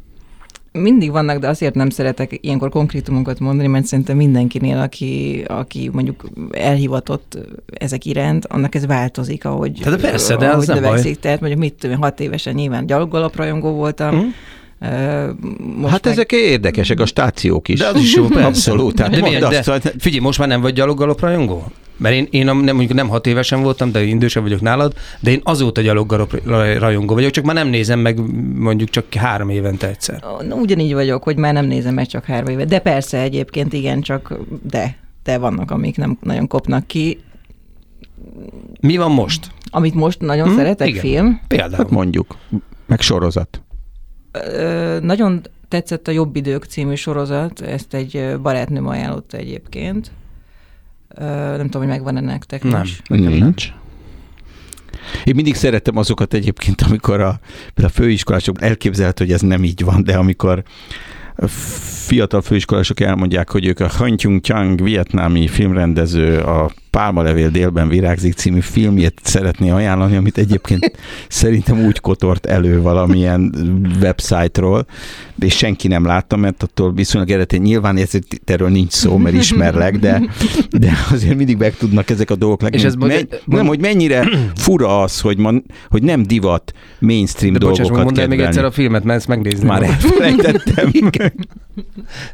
[0.73, 6.25] Mindig vannak, de azért nem szeretek ilyenkor konkrétumokat mondani, mert szerintem mindenkinél, aki, aki mondjuk
[6.51, 7.39] elhivatott
[7.73, 11.19] ezek iránt, annak ez változik, ahogy, Tehát persze, de az ahogy nem növekszik.
[11.19, 14.35] Tehát mondjuk mit tudom, hat évesen nyilván gyaloggalaprajongó voltam.
[14.81, 15.31] Ö,
[15.77, 17.79] most Hát meg- ezek érdekesek, a stációk is.
[17.79, 18.27] De az is jó.
[18.31, 18.95] Abszolút.
[18.95, 21.65] Tehát de, milyen, de azt, figyelj, most már nem vagy gyaloggalop rajongó?
[22.01, 25.31] Mert én, én nem, mondjuk nem hat évesen voltam, de én idősebb vagyok nálad, de
[25.31, 26.47] én azóta gyaloggalop
[26.79, 28.19] rajongó vagyok, csak már nem nézem meg
[28.55, 30.25] mondjuk csak három évente egyszer.
[30.49, 32.65] Na, Ugyanígy vagyok, hogy már nem nézem meg csak három éve.
[32.65, 34.39] De persze egyébként igen, csak
[34.71, 37.19] de, de vannak, amik nem nagyon kopnak ki.
[38.81, 39.51] Mi van most?
[39.71, 41.01] Amit most nagyon Hm, szeretek, igen.
[41.01, 41.41] film.
[41.49, 41.75] Például.
[41.77, 42.37] Hát mondjuk,
[42.87, 43.63] meg sorozat.
[44.33, 50.11] Ö, nagyon tetszett a Jobb idők című sorozat, ezt egy barátnőm ajánlotta egyébként.
[51.19, 52.63] Nem tudom, hogy megvan-e nektek.
[52.63, 52.85] Nem.
[53.07, 53.73] Nekem nincs.
[55.25, 57.41] Én mindig szerettem azokat egyébként, amikor a,
[57.75, 60.63] például a főiskolások elképzelhető, hogy ez nem így van, de amikor
[62.07, 68.33] fiatal főiskolások elmondják, hogy ők a Han Chung Chang vietnámi filmrendező a Pálmalevél délben virágzik
[68.35, 70.93] című filmjét szeretné ajánlani, amit egyébként
[71.29, 73.55] szerintem úgy kotort elő valamilyen
[74.01, 74.87] websájtról,
[75.39, 78.11] és senki nem látta, mert attól viszonylag eredetileg nyilván ez,
[78.45, 80.23] erről nincs szó, mert ismerlek, de,
[80.71, 82.77] de azért mindig meg tudnak ezek a dolgok lenni.
[82.77, 87.53] És ez Men, mondja- nem, hogy mennyire fura az, hogy, man, hogy nem divat mainstream
[87.53, 89.67] De bocsáss, dolgokat mondd el még egyszer a filmet, mert ezt megnézni.
[89.67, 90.93] Már elfelejtettem.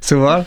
[0.01, 0.47] Szóval?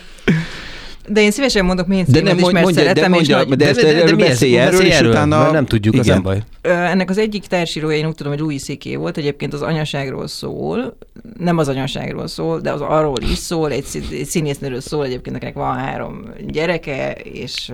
[1.11, 3.57] De én szívesen mondok De mainstreamet nem is, mert mondja, de szeretem, és mondja, nagy,
[3.57, 4.27] de ezt erről mi ez?
[4.27, 6.41] beszélj erről, Beszélj és utána- mert nem tudjuk, az nem baj.
[6.61, 8.95] Ennek az egyik társírója, én úgy tudom, hogy Louis C.K.
[8.97, 10.97] volt, egyébként az anyaságról szól,
[11.37, 15.53] nem az anyaságról szól, de az arról is szól, egy, egy színésznőről szól, egyébként akinek
[15.53, 17.71] van három gyereke, és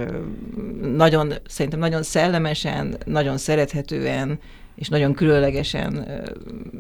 [0.96, 4.40] nagyon, szerintem nagyon szellemesen, nagyon szerethetően,
[4.76, 6.08] és nagyon különlegesen,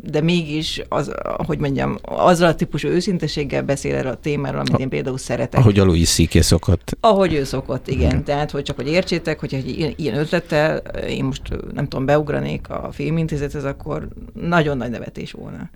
[0.04, 4.90] de mégis, az, hogy mondjam, azzal a típusú őszinteséggel beszél erről a témáról, amit én
[4.90, 5.60] például szeretek.
[5.60, 6.42] Ahogy a Louis C.K.
[6.42, 6.98] szokott.
[7.00, 8.24] Ahogy ő szokott, igen.
[8.24, 10.78] Tehát, hogy csak hogy értsétek, hogyha egy ilyen, ilyen ötlettel
[11.08, 11.42] én most
[11.74, 15.70] nem tudom, beugranék a filmintézethez, akkor nagyon nagy nevetés volna.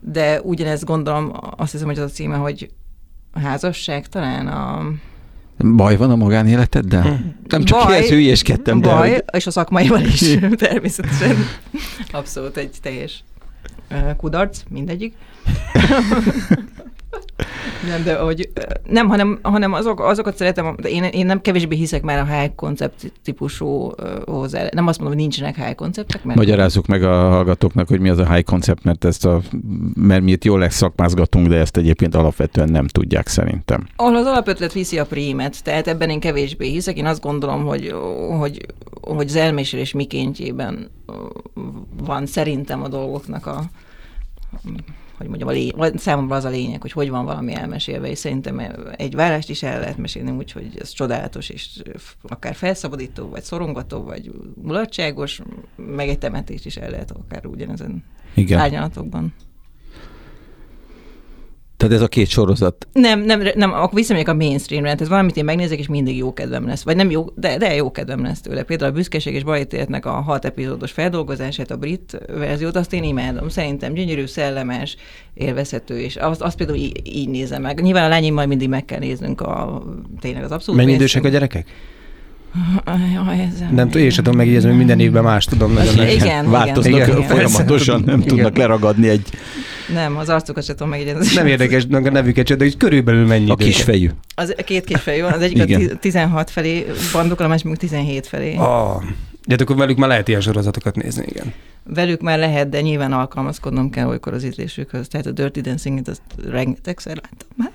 [0.00, 2.70] De ugyanezt gondolom, azt hiszem, hogy az a címe, hogy
[3.32, 4.92] a házasság talán a...
[5.62, 7.34] Baj van a magánéleteddel?
[7.48, 9.22] Nem csak Baj- hülyéskedtem, de baj, hogy...
[9.32, 11.36] és a szakmaival is, természetesen.
[12.10, 13.24] Abszolút egy teljes
[13.88, 15.14] ö, kudarc, mindegyik.
[17.88, 18.50] Nem, de hogy
[18.88, 22.54] nem, hanem, hanem azok, azokat szeretem, de én, én nem kevésbé hiszek már a high
[22.54, 23.90] koncept típusú
[24.24, 24.68] hozzá.
[24.72, 28.18] Nem azt mondom, hogy nincsenek high konceptek, mert Magyarázzuk meg a hallgatóknak, hogy mi az
[28.18, 29.40] a high concept, mert ezt a,
[29.94, 33.86] mert mi itt jól szakmázgatunk, de ezt egyébként alapvetően nem tudják szerintem.
[33.96, 36.96] ahol az alapötlet viszi a prímet, tehát ebben én kevésbé hiszek.
[36.96, 37.94] Én azt gondolom, hogy,
[38.38, 38.66] hogy,
[39.00, 40.90] hogy az elmésélés mikéntjében
[42.02, 43.62] van szerintem a dolgoknak a
[45.22, 48.60] hogy mondjam, a lény, számomra az a lényeg, hogy hogy van valami elmesélve, és szerintem
[48.96, 51.82] egy várást is el lehet mesélni úgy, hogy ez csodálatos, és
[52.22, 54.30] akár felszabadító, vagy szorongató, vagy
[54.62, 55.40] mulatságos,
[55.76, 58.04] meg egy temetést is el lehet akár ugyanezen
[58.34, 58.58] Igen.
[58.58, 59.34] árnyalatokban.
[61.82, 62.88] Tehát ez a két sorozat.
[62.92, 66.32] Nem, nem, nem akkor visszamegyek a mainstreamre, tehát ez valamit én megnézek, és mindig jó
[66.32, 66.82] kedvem lesz.
[66.82, 68.62] Vagy nem jó, de, de jó kedvem lesz tőle.
[68.62, 73.48] Például a Büszkeség és Bajtéletnek a hat epizódos feldolgozását, a brit verziót, azt én imádom.
[73.48, 74.96] Szerintem gyönyörű, szellemes,
[75.34, 77.80] élvezhető, és azt, azt például így, így nézem meg.
[77.80, 79.82] Nyilván a lányim majd mindig meg kell néznünk a,
[80.20, 80.80] tényleg az abszolút.
[80.80, 81.66] Mennyi idősek a gyerekek?
[83.14, 85.76] Jaj, nem tudom, én sem tudom megjegyezni, hogy minden évben más tudom.
[85.76, 88.28] Az, igen, igen, Változnak igen, folyamatosan, nem igen.
[88.28, 89.28] tudnak leragadni egy...
[89.92, 91.34] Nem, az arcukat sem tudom megjegyezni.
[91.34, 94.10] Nem érdekes a nevüket sem, de hogy körülbelül mennyi A kisfejű.
[94.34, 98.26] Az a két kisfejű van, az egyik a 16 felé bandokol, a másik meg 17
[98.26, 98.54] felé.
[98.54, 99.02] Ah,
[99.46, 101.52] de akkor velük már lehet ilyen sorozatokat nézni, igen.
[101.84, 105.08] Velük már lehet, de nyilván alkalmazkodnom kell olykor az ízlésükhöz.
[105.08, 107.70] Tehát a Dirty Dancing-et azt rengetegszer láttam már.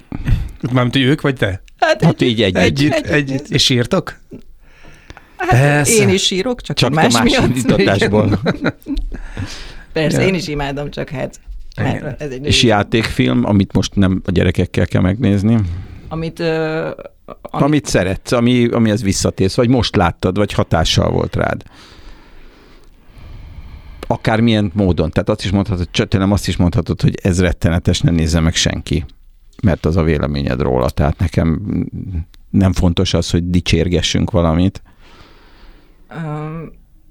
[0.71, 1.61] Mármint, hogy ők vagy te?
[1.79, 2.61] Hát, hát így együtt.
[2.61, 3.11] Együtt, együtt.
[3.11, 3.49] együtt.
[3.49, 4.19] És sírtok?
[5.38, 6.02] Hát Persze.
[6.02, 8.39] én is sírok, csak, csak más, más indítatásból.
[9.93, 10.28] Persze, ja.
[10.28, 11.39] én is imádom, csak hát,
[11.76, 15.58] hát ez egy És játékfilm, amit most nem a gyerekekkel kell megnézni?
[16.08, 16.47] Amit, uh,
[17.41, 17.65] amit...
[17.65, 21.63] amit szeretsz, ami, ami ez visszatész, vagy most láttad, vagy hatással volt rád
[24.08, 25.12] akármilyen módon.
[25.12, 29.06] Tehát azt is mondhatod, tényleg azt is mondhatod, hogy ez rettenetes, ne nézze meg senki,
[29.63, 30.89] mert az a véleményed róla.
[30.89, 31.62] Tehát nekem
[32.50, 34.82] nem fontos az, hogy dicsérgessünk valamit.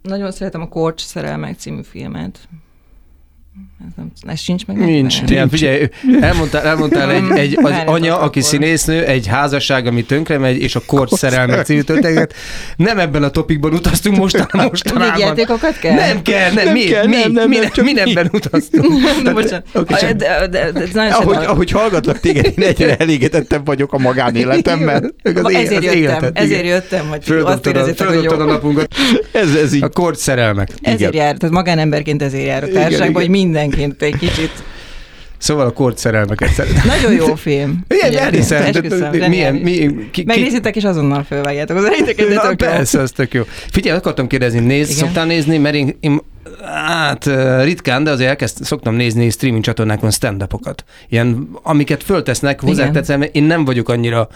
[0.02, 2.48] Nagyon szeretem a Korcs szerelmek című filmet.
[3.86, 4.76] Ez, nem, ez sincs meg.
[4.76, 5.18] Nincs.
[5.26, 5.88] Ilyen, figyelj,
[6.20, 10.80] elmondtál, elmondtál egy, egy az anya, aki színésznő, egy házasság, ami tönkre megy, és a
[10.86, 12.34] kort szerelmek című történet.
[12.76, 14.66] Nem ebben a topikban utaztunk mostanában.
[14.70, 15.18] mostanában.
[15.18, 15.94] játékokat kell?
[15.94, 18.84] Nem kell, nem, nem mi, kell, mi, nem, nem, mi, nem, mi, mi ebben utaztunk.
[21.10, 25.02] ahogy, ahogy hallgatlak téged, én egyre elégedettem vagyok a magánéletemmel.
[25.42, 28.30] Az ezért jöttem, ezért jöttem, hogy azt érezzétek, hogy jó.
[28.30, 28.94] a napunkat.
[29.32, 29.82] Ez, ez így.
[29.82, 30.70] A kort szerelmek.
[30.82, 34.50] Ezért jár, tehát magánemberként ezért jár a társaságban, hogy mindenként egy kicsit
[35.38, 36.82] Szóval a kort szerelmeket szeretem.
[36.86, 37.84] Nagyon jó film.
[37.88, 38.72] Igen, elhiszem.
[39.28, 43.42] Milyen, mi, ki, Megnézitek, és azonnal fölvágjátok az eliteket, de tök Persze, az tök jó.
[43.70, 45.04] Figyelj, akartam kérdezni, néz, Igen.
[45.04, 46.20] szoktál nézni, mert én, én
[46.64, 47.24] hát
[47.62, 50.84] ritkán, de azért elkezd, szoktam nézni streaming csatornákon stand -upokat.
[51.08, 54.28] Ilyen, amiket föltesznek, hozzátetszem, én nem vagyok annyira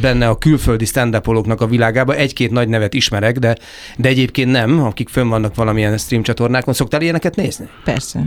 [0.00, 1.20] benne a külföldi stand
[1.56, 3.56] a világába, egy-két nagy nevet ismerek, de,
[3.96, 6.74] de egyébként nem, akik fönn vannak valamilyen stream csatornákon.
[6.74, 7.68] Szoktál ilyeneket nézni?
[7.84, 8.20] Persze.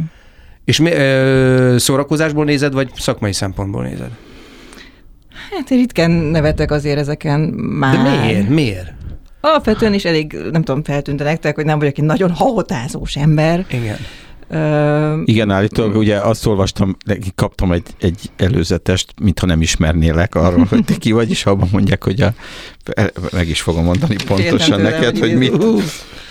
[0.66, 4.10] És mi, ö, szórakozásból nézed, vagy szakmai szempontból nézed?
[5.52, 7.96] Hát ritkán nevetek azért ezeken már.
[7.96, 8.50] De miért?
[8.50, 8.95] Miért?
[9.46, 13.66] Alapvetően is elég, nem tudom, feltűnt nektek, hogy nem vagyok egy nagyon hahotázós ember.
[13.70, 13.98] Igen.
[14.50, 16.98] Uh, Igen, állítólag ugye azt olvastam,
[17.36, 22.04] kaptam egy, egy előzetest, mintha nem ismernélek arról, hogy te ki vagy, és abban mondják,
[22.04, 22.34] hogy a,
[23.32, 25.64] meg is fogom mondani pontosan tőle, neked, hogy mit,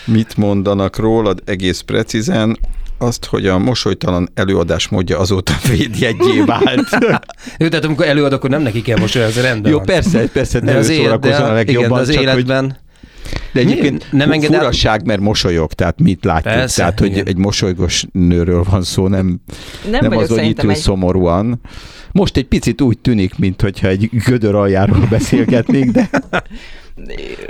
[0.05, 2.57] mit mondanak rólad egész precízen
[2.97, 6.89] azt, hogy a mosolytalan előadás módja azóta védjegyé vált.
[7.59, 10.77] Jó, tehát amikor előad, akkor nem neki kell mosolyogni, az rendben Jó, persze, persze, de
[10.77, 11.85] az élet, a legjobban.
[11.85, 12.63] Igen, az csak, életben...
[12.63, 12.83] Hogy
[13.53, 15.05] de egyébként nem enged furaság, el...
[15.05, 16.53] mert mosolyog, tehát mit látjuk?
[16.53, 17.25] Persze, tehát, hogy igen.
[17.25, 19.39] egy mosolygós nőről van szó, nem,
[19.89, 20.75] nem, nem az, hogy itt egy...
[20.75, 21.61] szomorúan.
[22.11, 26.09] Most egy picit úgy tűnik, mintha egy gödör aljáról beszélgetnénk, de...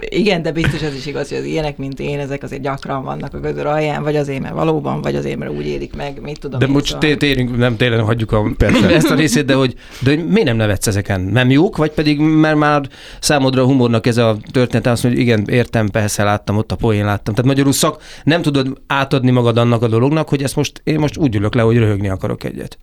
[0.09, 3.33] Igen, de biztos az is igaz, hogy az ilyenek, mint én, ezek azért gyakran vannak
[3.33, 6.59] a gödör alján, vagy azért, mert valóban, vagy azért, mert úgy élik meg, mit tudom.
[6.59, 7.15] De most szóval...
[7.15, 8.89] térjünk, nem tényleg hagyjuk a, persze.
[8.89, 11.21] ezt a részét, de hogy, de hogy miért nem nevetsz ezeken?
[11.21, 15.31] Nem jók, vagy pedig mert már számodra a humornak ez a történet, azt mondja, hogy
[15.31, 17.33] igen, értem, persze láttam, ott a poén láttam.
[17.33, 21.17] Tehát magyarul szak, nem tudod átadni magad annak a dolognak, hogy ezt most, én most
[21.17, 22.77] úgy ülök le, hogy röhögni akarok egyet.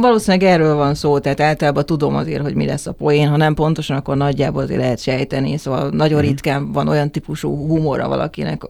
[0.00, 3.54] Valószínűleg erről van szó, tehát általában tudom azért, hogy mi lesz a poén, ha nem
[3.54, 6.26] pontosan, akkor nagyjából azért lehet sejteni, szóval nagyon mm.
[6.26, 8.62] ritkán van olyan típusú humora valakinek,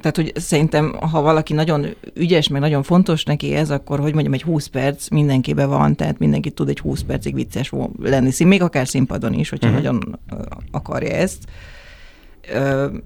[0.00, 4.34] tehát hogy szerintem, ha valaki nagyon ügyes, meg nagyon fontos neki ez, akkor hogy mondjam,
[4.34, 7.72] egy 20 perc mindenkibe van, tehát mindenki tud egy 20 percig vicces
[8.02, 9.74] lenni, még akár színpadon is, hogyha mm.
[9.74, 10.18] nagyon
[10.70, 11.38] akarja ezt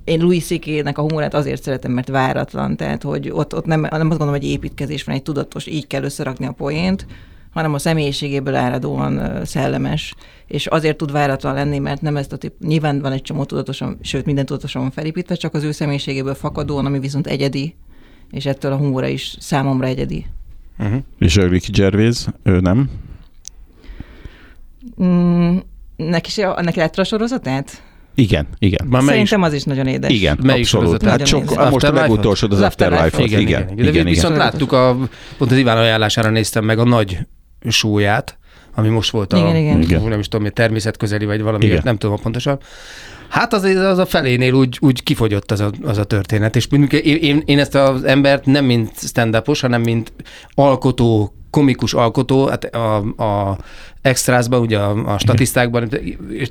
[0.04, 3.92] én Louis ck a humorát azért szeretem, mert váratlan, tehát hogy ott, ott nem, nem
[3.92, 7.06] azt gondolom, hogy építkezés van, egy tudatos, így kell összerakni a poént,
[7.52, 10.14] hanem a személyiségéből áradóan szellemes,
[10.46, 13.98] és azért tud váratlan lenni, mert nem ezt a tip, nyilván van egy csomó tudatosan,
[14.02, 17.74] sőt minden tudatosan van felépítve, csak az ő személyiségéből fakadóan, ami viszont egyedi,
[18.30, 20.26] és ettől a humora is számomra egyedi.
[20.78, 21.02] Uh-huh.
[21.18, 22.90] És a Ricky Gervais, ő nem?
[25.02, 25.56] Mm,
[25.96, 27.82] neki, neki lett a sorozatát?
[28.18, 28.86] Igen, igen.
[28.86, 30.12] Már Szerintem az is nagyon édes.
[30.12, 31.02] Igen, Melyik abszolút.
[31.02, 33.26] Hát sok, most a legutolsó az Afterlife-ot.
[33.26, 33.78] Igen, igen, igen.
[33.78, 33.92] igen.
[33.92, 34.46] Igen, viszont igen.
[34.46, 34.96] láttuk, a,
[35.38, 37.18] pont az Iván ajánlására néztem meg a nagy
[37.68, 38.38] sóját,
[38.74, 40.02] ami most volt a, igen, igen.
[40.02, 41.80] nem is tudom, természetközeli, vagy valami, igen.
[41.84, 42.58] nem tudom pontosan.
[43.28, 46.66] Hát az, az a felénél úgy, úgy kifogyott az a, az a történet, és
[47.02, 50.12] én, én ezt az embert nem mint stand hanem mint
[50.54, 53.58] alkotó, komikus alkotó, hát a, a
[54.02, 55.88] extrázban, ugye a, a statisztákban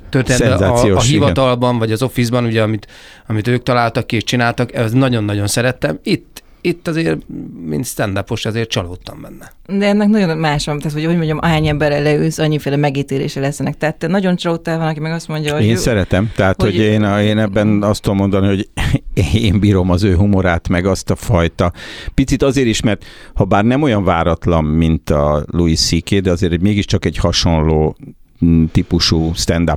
[0.08, 1.78] történt a, a hivatalban, igen.
[1.78, 2.86] vagy az office-ban, ugye, amit,
[3.26, 5.98] amit ők találtak ki és csináltak, ez nagyon-nagyon szerettem.
[6.02, 7.18] Itt, itt azért,
[7.66, 9.52] mint stand azért csalódtam benne.
[9.78, 13.76] De ennek nagyon más van, tehát hogy hogy mondjam, ahány emberre leülsz, annyiféle megítélése lesznek.
[13.76, 15.64] Tehát te nagyon csalódtál van, aki meg azt mondja, hogy...
[15.64, 18.68] Én ő, szeretem, tehát hogy, hogy én, én ebben azt tudom mondani, hogy
[19.48, 21.72] én bírom az ő humorát, meg azt a fajta.
[22.14, 26.60] Picit azért is, mert ha bár nem olyan váratlan, mint a Louis C.K., de azért
[26.60, 27.96] mégiscsak egy hasonló
[28.44, 29.68] mm, típusú stand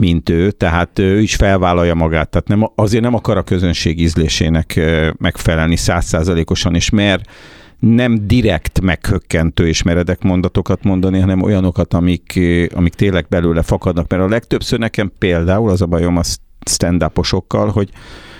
[0.00, 4.80] mint ő, tehát ő is felvállalja magát, tehát nem, azért nem akar a közönség ízlésének
[5.18, 7.30] megfelelni százszázalékosan, és mert
[7.78, 12.40] nem direkt meghökkentő és meredek mondatokat mondani, hanem olyanokat, amik,
[12.74, 14.10] amik tényleg belőle fakadnak.
[14.10, 16.22] Mert a legtöbbször nekem például az a bajom a
[16.66, 17.04] stand
[17.72, 17.90] hogy,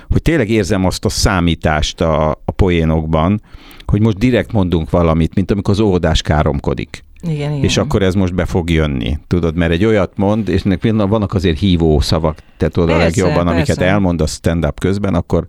[0.08, 3.42] hogy tényleg érzem azt a számítást a, a poénokban,
[3.86, 7.04] hogy most direkt mondunk valamit, mint amikor az óvodás káromkodik.
[7.22, 7.64] Igen, igen.
[7.64, 11.58] És akkor ez most be fog jönni, tudod, mert egy olyat mond, és vannak azért
[11.58, 13.50] hívó szavak, te tudod persze, a legjobban, persze.
[13.50, 15.46] amiket elmond a stand-up közben, akkor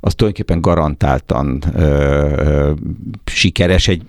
[0.00, 2.72] az tulajdonképpen garantáltan ö, ö,
[3.24, 4.02] sikeres egy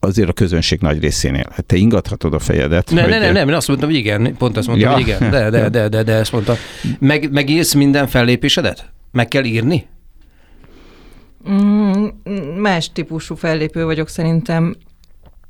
[0.00, 1.46] azért a közönség nagy részénél.
[1.50, 2.90] Hát te ingathatod a fejedet.
[2.90, 3.10] Ne, hogy...
[3.10, 4.96] ne, ne, nem, azt mondtam, hogy igen, pont azt mondtam, ja.
[4.96, 6.54] hogy igen, de, de, de, de, de ezt mondta.
[6.98, 8.92] Meg, megírsz minden fellépésedet?
[9.12, 9.86] Meg kell írni?
[11.50, 12.06] Mm,
[12.60, 14.76] más típusú fellépő vagyok szerintem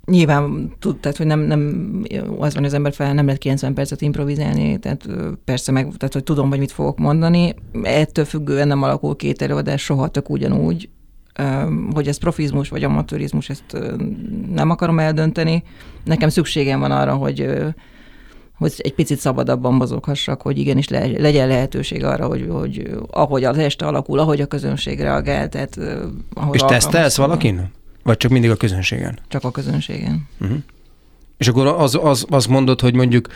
[0.09, 2.03] nyilván tud, tehát, hogy nem, nem
[2.38, 5.09] az van, az ember fel nem lehet 90 percet improvizálni, tehát
[5.44, 7.55] persze meg, tehát, hogy tudom, hogy mit fogok mondani.
[7.83, 10.88] Ettől függően nem alakul két előadás soha tök ugyanúgy,
[11.92, 13.79] hogy ez profizmus vagy amatőrizmus, ezt
[14.55, 15.62] nem akarom eldönteni.
[16.05, 17.51] Nekem szükségem van arra, hogy
[18.59, 23.59] hogy egy picit szabadabban mozoghassak, hogy igenis le, legyen lehetőség arra, hogy, hogy ahogy az
[23.59, 25.49] este alakul, ahogy a közönség reagál.
[25.49, 25.79] Tehát,
[26.35, 27.71] ahogy És tesztelsz valakin?
[28.09, 29.18] Vagy csak mindig a közönségen?
[29.29, 30.29] Csak a közönségen.
[30.40, 30.59] Uh-huh.
[31.37, 33.29] És akkor az, az, az mondod, hogy mondjuk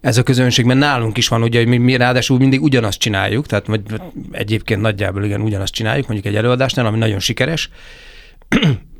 [0.00, 3.46] ez a közönség, mert nálunk is van, ugye, hogy mi, mi ráadásul mindig ugyanazt csináljuk,
[3.46, 3.82] tehát vagy
[4.30, 7.70] egyébként nagyjából igen, ugyanazt csináljuk, mondjuk egy előadásnál, ami nagyon sikeres,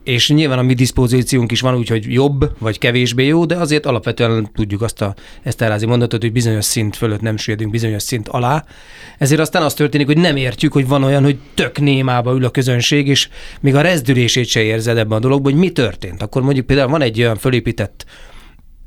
[0.04, 3.86] és nyilván a mi diszpozíciónk is van úgy, hogy jobb vagy kevésbé jó, de azért
[3.86, 8.64] alapvetően tudjuk azt a Eszterházi mondatot, hogy bizonyos szint fölött nem süllyedünk, bizonyos szint alá.
[9.18, 12.50] Ezért aztán az történik, hogy nem értjük, hogy van olyan, hogy tök némába ül a
[12.50, 13.28] közönség, és
[13.60, 16.22] még a rezdülését se érzed ebben a dologban, hogy mi történt.
[16.22, 18.04] Akkor mondjuk például van egy olyan fölépített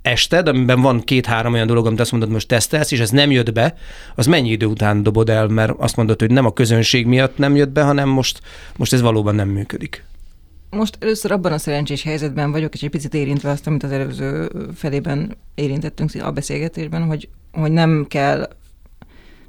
[0.02, 3.54] ested, amiben van két-három olyan dolog, amit azt mondod, most tesztelsz, és ez nem jött
[3.54, 3.76] be,
[4.16, 7.56] az mennyi idő után dobod el, mert azt mondod, hogy nem a közönség miatt nem
[7.56, 8.40] jött be, hanem most,
[8.78, 10.04] most ez valóban nem működik
[10.74, 14.52] most először abban a szerencsés helyzetben vagyok, és egy picit érintve azt, amit az előző
[14.76, 18.50] felében érintettünk a beszélgetésben, hogy, hogy nem kell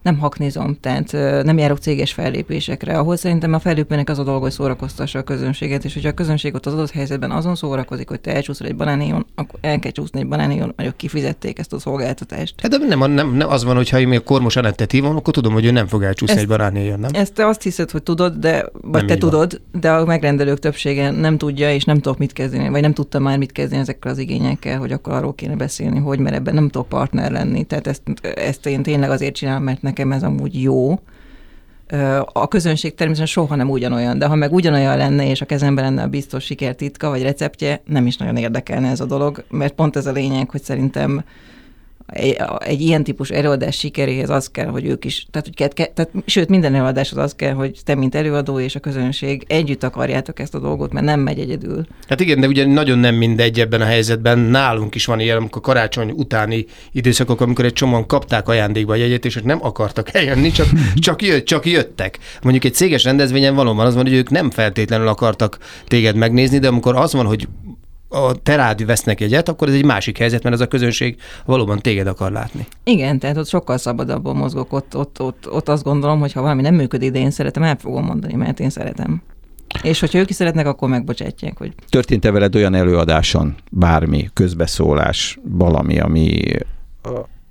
[0.05, 1.13] nem haknézom, tehát
[1.45, 5.85] nem járok céges fellépésekre, ahol szerintem a fellépőnek az a dolga, hogy szórakoztassa a közönséget,
[5.85, 9.27] és hogyha a közönség ott az adott helyzetben azon szórakozik, hogy te elcsúszol egy banánéjon,
[9.35, 12.55] akkor el kell csúszni egy banánéjon, hogy kifizették ezt a szolgáltatást.
[12.63, 15.35] Hát de nem, nem, nem az van, hogy ha én még Kormos Anettet hívom, akkor
[15.35, 17.11] tudom, hogy ő nem fog elcsúszni ezt, egy banánéjon, nem?
[17.15, 19.81] Ezt te azt hiszed, hogy tudod, de, vagy nem te tudod, van.
[19.81, 23.39] de a megrendelők többsége nem tudja, és nem tudok mit kezdeni, vagy nem tudta már
[23.39, 26.89] mit kezdeni ezekkel az igényekkel, hogy akkor arról kéne beszélni, hogy mert ebben nem tudok
[26.89, 27.65] partner lenni.
[27.65, 28.03] Tehát ezt,
[28.35, 31.01] ezt én tényleg azért csinálom, mert nekem ez amúgy jó.
[32.33, 36.03] A közönség természetesen soha nem ugyanolyan, de ha meg ugyanolyan lenne, és a kezemben lenne
[36.03, 40.07] a biztos sikertitka vagy receptje, nem is nagyon érdekelne ez a dolog, mert pont ez
[40.07, 41.25] a lényeg, hogy szerintem
[42.07, 46.11] egy, egy ilyen típus előadás sikeréhez az kell, hogy ők is, tehát, hogy ke, tehát,
[46.27, 50.55] sőt, minden előadáshoz az kell, hogy te, mint előadó és a közönség együtt akarjátok ezt
[50.55, 51.87] a dolgot, mert nem megy egyedül.
[52.09, 54.39] Hát igen, de ugye nagyon nem mindegy ebben a helyzetben.
[54.39, 59.25] Nálunk is van ilyen, amikor karácsony utáni időszakok, amikor egy csomóan kapták ajándékba a jegyet,
[59.25, 62.19] és nem akartak eljönni, csak, csak, jött, csak jöttek.
[62.43, 66.69] Mondjuk egy céges rendezvényen valóban az van, hogy ők nem feltétlenül akartak téged megnézni, de
[66.69, 67.49] amikor az van, hogy
[68.15, 72.07] a terád vesznek egyet, akkor ez egy másik helyzet, mert az a közönség valóban téged
[72.07, 72.67] akar látni.
[72.85, 76.63] Igen, tehát ott sokkal szabadabban mozgok, ott, ott, ott, ott azt gondolom, hogy ha valami
[76.63, 79.23] nem működik, de én szeretem, el fogom mondani, mert én szeretem.
[79.83, 81.59] És hogyha ők is szeretnek, akkor megbocsátják.
[81.59, 81.75] Hogy...
[81.89, 86.43] Történt-e veled olyan előadáson bármi, közbeszólás, valami, ami,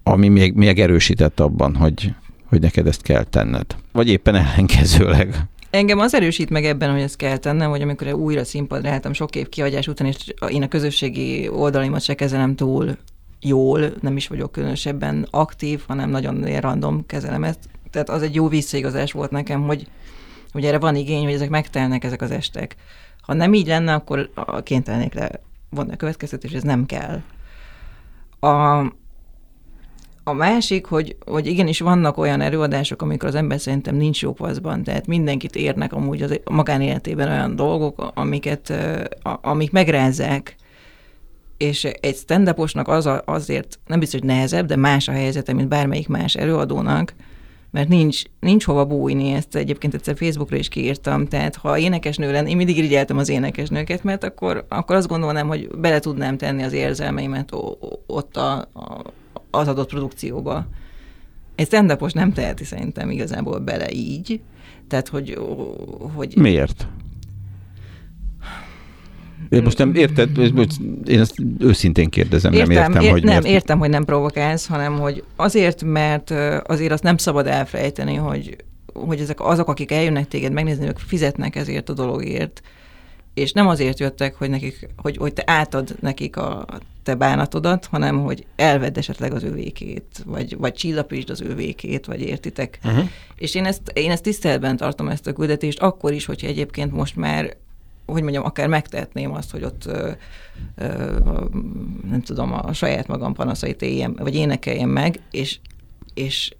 [0.04, 2.13] ami még, még erősített abban, hogy,
[2.45, 3.65] hogy neked ezt kell tenned?
[3.91, 5.47] Vagy éppen ellenkezőleg?
[5.74, 9.36] Engem az erősít meg ebben, hogy ezt kell tennem, hogy amikor újra színpadra álltam sok
[9.36, 12.98] év kihagyás után, és én a közösségi oldalimat se kezelem túl
[13.42, 17.60] jól, nem is vagyok különösebben aktív, hanem nagyon random kezelem ezt.
[17.92, 19.88] Tehát az egy jó visszaigazás volt nekem, hogy,
[20.52, 22.76] hogy erre van igény, hogy ezek megtelnek ezek az estek.
[23.21, 24.30] Ha nem így lenne, akkor
[24.63, 25.30] kénytelenék le
[25.69, 27.21] vonni a következtetés, ez nem kell.
[28.40, 28.82] A,
[30.24, 34.84] a másik, hogy, hogy igenis vannak olyan előadások, amikor az ember szerintem nincs jó paszban,
[34.84, 38.74] tehát mindenkit érnek amúgy az magánéletében olyan dolgok, amiket,
[39.42, 40.56] amik megrázzák,
[41.58, 42.54] és egy stand
[42.84, 47.13] az a, azért nem biztos, hogy nehezebb, de más a helyzete, mint bármelyik más előadónak,
[47.71, 52.50] mert nincs, nincs hova bújni, ezt egyébként egyszer Facebookra is kiírtam, tehát ha énekesnő lenne,
[52.50, 56.74] én mindig irigyeltem az énekesnőket, mert akkor, akkor azt gondolnám, hogy bele tudnám tenni az
[56.74, 57.50] érzelmeimet
[58.06, 59.02] ott a, a,
[59.56, 60.67] az adott produkcióba.
[61.56, 64.41] Egy stand nem teheti szerintem igazából bele így,
[64.87, 65.37] tehát hogy...
[66.15, 66.87] hogy Miért?
[69.49, 70.37] Én most nem érted,
[71.06, 73.56] én ezt őszintén kérdezem, értem, nem értem, ér, hogy Nem, miért.
[73.56, 76.33] értem, hogy nem provokálsz, hanem hogy azért, mert
[76.65, 78.56] azért azt nem szabad elfelejteni, hogy,
[78.93, 82.62] hogy ezek azok, akik eljönnek téged megnézni, ők fizetnek ezért a dologért,
[83.34, 86.65] és nem azért jöttek, hogy, nekik, hogy, hogy te átad nekik a
[87.04, 92.79] te bánatodat, hanem hogy elvedd esetleg az ővékét, vagy, vagy csillapítsd az ővékét, vagy értitek.
[92.84, 93.10] Uh-huh.
[93.36, 97.15] És én ezt, én ezt tiszteletben tartom, ezt a küldetést, akkor is, hogyha egyébként most
[97.15, 97.56] már
[98.06, 100.12] hogy mondjam, akár megtehetném azt, hogy ott ö,
[100.75, 101.19] ö,
[102.10, 105.60] nem tudom, a saját magam panaszait éljem, vagy énekeljem meg, és,
[106.13, 106.54] és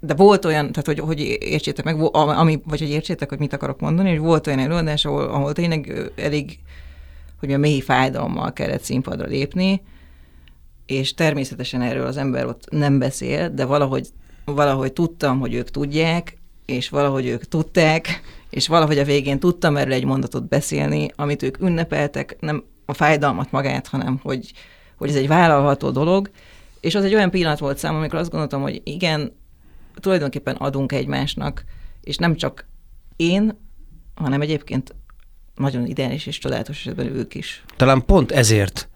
[0.00, 3.80] de volt olyan, tehát hogy, hogy értsétek meg, ami, vagy hogy értsétek, hogy mit akarok
[3.80, 6.58] mondani, hogy volt olyan előadás, ahol, ahol tényleg elég,
[7.38, 9.82] hogy a mély fájdalommal kellett színpadra lépni,
[10.86, 14.08] és természetesen erről az ember ott nem beszél, de valahogy,
[14.44, 18.20] valahogy tudtam, hogy ők tudják, és valahogy ők tudták,
[18.50, 23.50] és valahogy a végén tudtam erről egy mondatot beszélni, amit ők ünnepeltek, nem a fájdalmat
[23.50, 24.52] magát, hanem hogy,
[24.96, 26.30] hogy ez egy vállalható dolog,
[26.80, 29.32] és az egy olyan pillanat volt számomra, amikor azt gondoltam, hogy igen,
[30.00, 31.64] tulajdonképpen adunk egymásnak,
[32.00, 32.66] és nem csak
[33.16, 33.58] én,
[34.14, 34.94] hanem egyébként
[35.54, 37.64] nagyon ideális és csodálatos esetben ők is.
[37.76, 38.88] Talán pont ezért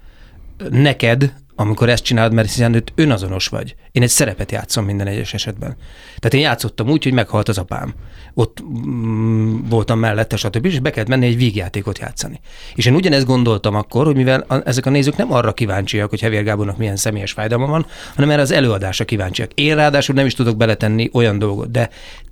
[0.70, 3.74] neked amikor ezt csinálod, mert hiszen önazonos vagy.
[3.92, 5.76] Én egy szerepet játszom minden egyes esetben.
[6.18, 7.94] Tehát én játszottam úgy, hogy meghalt az apám.
[8.34, 10.64] Ott mm, voltam mellette, stb.
[10.64, 12.40] és be kellett menni egy vígjátékot játszani.
[12.74, 16.20] És én ugyanezt gondoltam akkor, hogy mivel a, ezek a nézők nem arra kíváncsiak, hogy
[16.20, 19.52] Hevér Gábornak milyen személyes fájdalma van, hanem erre az előadásra kíváncsiak.
[19.54, 21.90] Én ráadásul nem is tudok beletenni olyan dolgot, de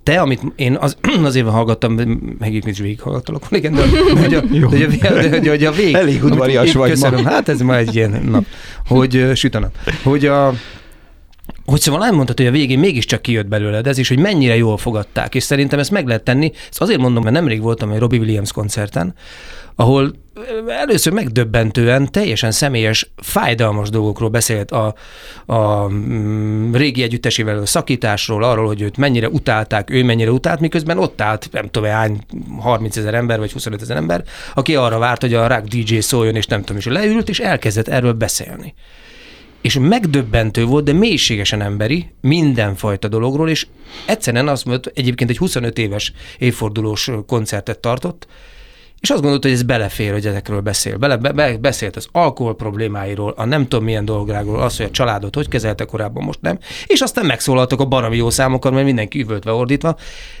[0.09, 1.93] te, amit én az, azért hallgattam,
[2.39, 3.81] megint is végighallgattalak, igen, de,
[4.21, 4.87] hogy a, de,
[5.29, 5.93] de, de, hogy a vég...
[5.93, 7.29] Elég udvarias vagy köszönöm, ma.
[7.29, 8.45] Hát ez ma egy ilyen nap,
[8.87, 10.53] hogy süt a nap, hogy a,
[11.65, 15.35] hogy szóval elmondtad, hogy a végén mégiscsak kijött belőled ez is, hogy mennyire jól fogadták,
[15.35, 16.51] és szerintem ezt meg lehet tenni.
[16.69, 19.13] Ezt azért mondom, mert nemrég voltam egy Robbie Williams koncerten,
[19.79, 20.13] ahol
[20.67, 24.95] először megdöbbentően, teljesen személyes, fájdalmas dolgokról beszélt a,
[25.45, 30.97] a mm, régi együttesével a szakításról, arról, hogy őt mennyire utálták, ő mennyire utált, miközben
[30.97, 32.19] ott állt, nem tudom, hány
[32.59, 34.23] 30 ezer ember, vagy 25 ezer ember,
[34.53, 37.87] aki arra várt, hogy a rock DJ szóljon, és nem tudom, és leült, és elkezdett
[37.87, 38.73] erről beszélni.
[39.61, 43.67] És megdöbbentő volt, de mélységesen emberi, mindenfajta dologról, és
[44.05, 48.27] egyszerűen azt mondta, egyébként egy 25 éves évfordulós koncertet tartott,
[49.01, 50.97] és azt gondolta, hogy ez belefér, hogy ezekről beszél.
[50.97, 55.35] Bele, be, beszélt az alkohol problémáiról, a nem tudom milyen dolgokról, az, hogy a családot
[55.35, 56.59] hogy kezelte korábban, most nem.
[56.85, 59.97] És aztán megszólaltak a baromi jó számokkal, mert mindenki üvöltve ordítva.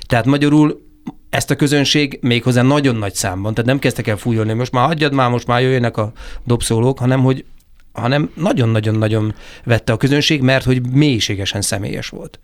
[0.07, 0.87] Tehát magyarul
[1.29, 5.13] ezt a közönség méghozzá nagyon nagy számban, tehát nem kezdtek el fújolni, most már hagyjad
[5.13, 6.11] már, most már jöjjenek a
[6.45, 7.45] dobszólók, hanem hogy
[7.91, 9.33] hanem nagyon-nagyon-nagyon
[9.63, 12.39] vette a közönség, mert hogy mélységesen személyes volt.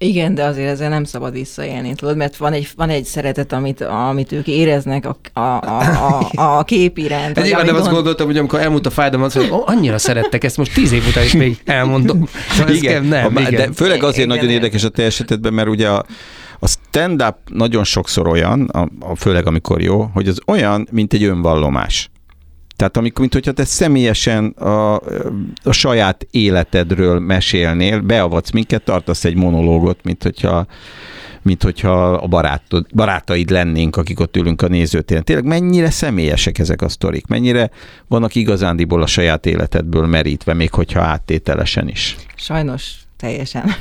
[0.00, 3.80] Igen, de azért ezzel nem szabad visszaélni, tudod, mert van egy, van egy szeretet, amit,
[3.80, 7.36] amit ők éreznek a, a, a, a, a kép iránt.
[7.36, 7.86] Hát nyilván nem gond...
[7.86, 11.06] azt gondoltam, hogy amikor elmúlt a fájdalmat, hogy oh, annyira szerettek, ezt most tíz év
[11.08, 12.28] után is még elmondom.
[12.50, 13.54] Szóval igen, nem, a, igen.
[13.54, 16.04] De főleg azért igen, nagyon érdekes a te esetedben, mert ugye a,
[16.58, 21.24] a stand-up nagyon sokszor olyan, a, a, főleg amikor jó, hogy az olyan, mint egy
[21.24, 22.10] önvallomás.
[22.78, 24.94] Tehát amikor, mint hogyha te személyesen a,
[25.62, 30.66] a saját életedről mesélnél, beavatsz minket, tartasz egy monológot, mint hogyha
[31.42, 35.24] mint hogyha a barátod, barátaid lennénk, akik ott ülünk a nézőtéren.
[35.24, 37.70] Tényleg mennyire személyesek ezek a sztorik, mennyire
[38.08, 42.16] vannak igazándiból a saját életedből merítve, még hogyha áttételesen is.
[42.36, 43.64] Sajnos teljesen.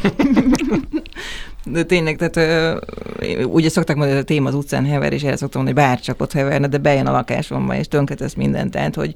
[1.71, 5.35] De tényleg, tehát ö, ugye szokták mondani, hogy a téma az utcán hever, és erre
[5.35, 8.71] szoktam mondani, hogy bárcsak ott heverne, de bejön a lakásomba, és tönkretesz mindent.
[8.71, 9.13] Tehát, hogy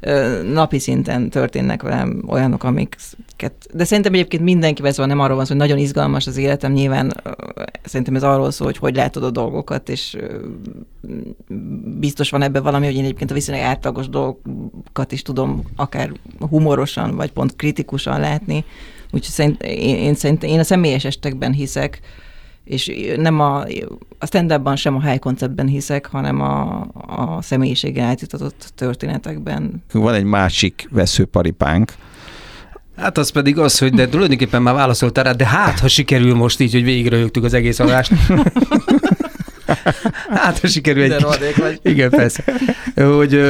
[0.00, 3.02] ö, napi szinten történnek velem olyanok, amiket...
[3.74, 7.12] De szerintem egyébként mindenki van, nem arról van szó, hogy nagyon izgalmas az életem, nyilván
[7.22, 7.30] ö,
[7.84, 10.36] szerintem ez arról szól, hogy hogy látod a dolgokat, és ö,
[11.98, 17.16] biztos van ebben valami, hogy én egyébként a viszonylag átlagos dolgokat is tudom akár humorosan,
[17.16, 18.64] vagy pont kritikusan látni,
[19.12, 22.00] Úgyhogy szerint, én, én, szerint, én a személyes estekben hiszek,
[22.64, 23.64] és nem a,
[24.18, 29.82] a stand sem a high conceptben hiszek, hanem a, a személyiséggel átjutatott történetekben.
[29.92, 31.92] Van egy másik veszőparipánk,
[32.96, 36.60] Hát az pedig az, hogy de tulajdonképpen már válaszoltál rá, de hát, ha sikerül most
[36.60, 38.12] így, hogy végigröhögtük az egész adást.
[40.30, 41.26] hát, ha sikerül egy...
[41.82, 42.44] Igen, persze.
[42.94, 43.40] Hogy,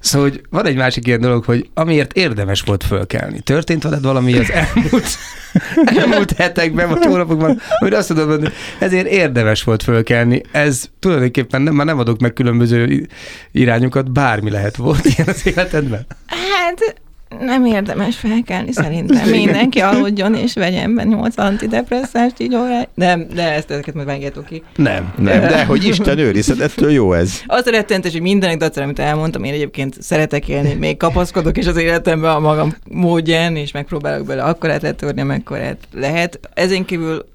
[0.00, 3.40] Szóval, hogy van egy másik ilyen dolog, hogy amiért érdemes volt fölkelni.
[3.40, 5.08] Történt veled valami az elmúlt,
[6.00, 10.42] elmúlt hetekben, vagy hónapokban, hogy azt tudom mondani, ezért érdemes volt fölkelni.
[10.52, 13.08] Ez tulajdonképpen nem, már nem adok meg különböző
[13.52, 16.06] irányokat, bármi lehet volt ilyen az életedben.
[16.26, 17.00] Hát
[17.40, 19.28] nem érdemes felkelni szerintem.
[19.40, 22.86] Mindenki aludjon és vegyen be 8 antidepresszást így órá.
[22.94, 24.62] Nem, de ezt ezeket majd vágjátok ki.
[24.76, 25.12] Nem.
[25.18, 27.40] Nem, de hogy Isten őrizhet, ettől jó ez.
[27.46, 31.66] Az a rettentes, hogy mindenek dacra, amit elmondtam, én egyébként szeretek élni, még kapaszkodok is
[31.66, 36.40] az életemben a magam módján, és megpróbálok bele akkorát letörni, amekkorát lehet.
[36.54, 37.28] Ezen kívül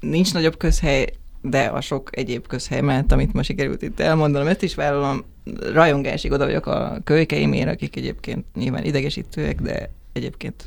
[0.00, 1.06] nincs nagyobb közhely,
[1.40, 5.24] de a sok egyéb közhely mellett, amit ma sikerült itt elmondanom, ezt is vállalom,
[5.72, 10.64] rajongásig oda vagyok a kölykeimért, akik egyébként nyilván idegesítőek, de egyébként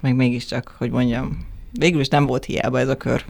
[0.00, 3.24] meg mégiscsak, hogy mondjam, végül is nem volt hiába ez a kör.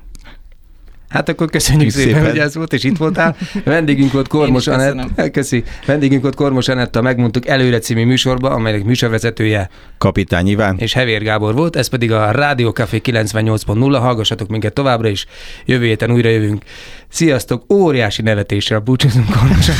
[1.08, 3.36] Hát akkor köszönjük szépen, szépen, hogy ez volt, és itt voltál.
[3.64, 5.30] Vendégünk volt Kormos Anett.
[5.32, 5.64] Köszi.
[5.86, 10.76] Vendégünk volt Kormos Anetta, megmondtuk előre című műsorba, amelynek műsorvezetője Kapitány Iván.
[10.78, 13.98] És Hevér Gábor volt, ez pedig a Rádió Café 98.0.
[14.00, 15.26] Hallgassatok minket továbbra is.
[15.64, 16.62] Jövő héten újra jövünk.
[17.08, 19.70] Sziasztok, óriási nevetéssel búcsúzunk Kormos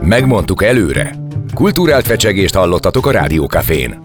[0.00, 1.14] Megmondtuk előre.
[1.54, 4.02] Kulturált fecsegést hallottatok a Rádiókafén.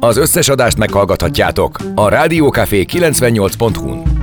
[0.00, 4.17] Az összes adást meghallgathatjátok a rádiókafé 98.hu-n.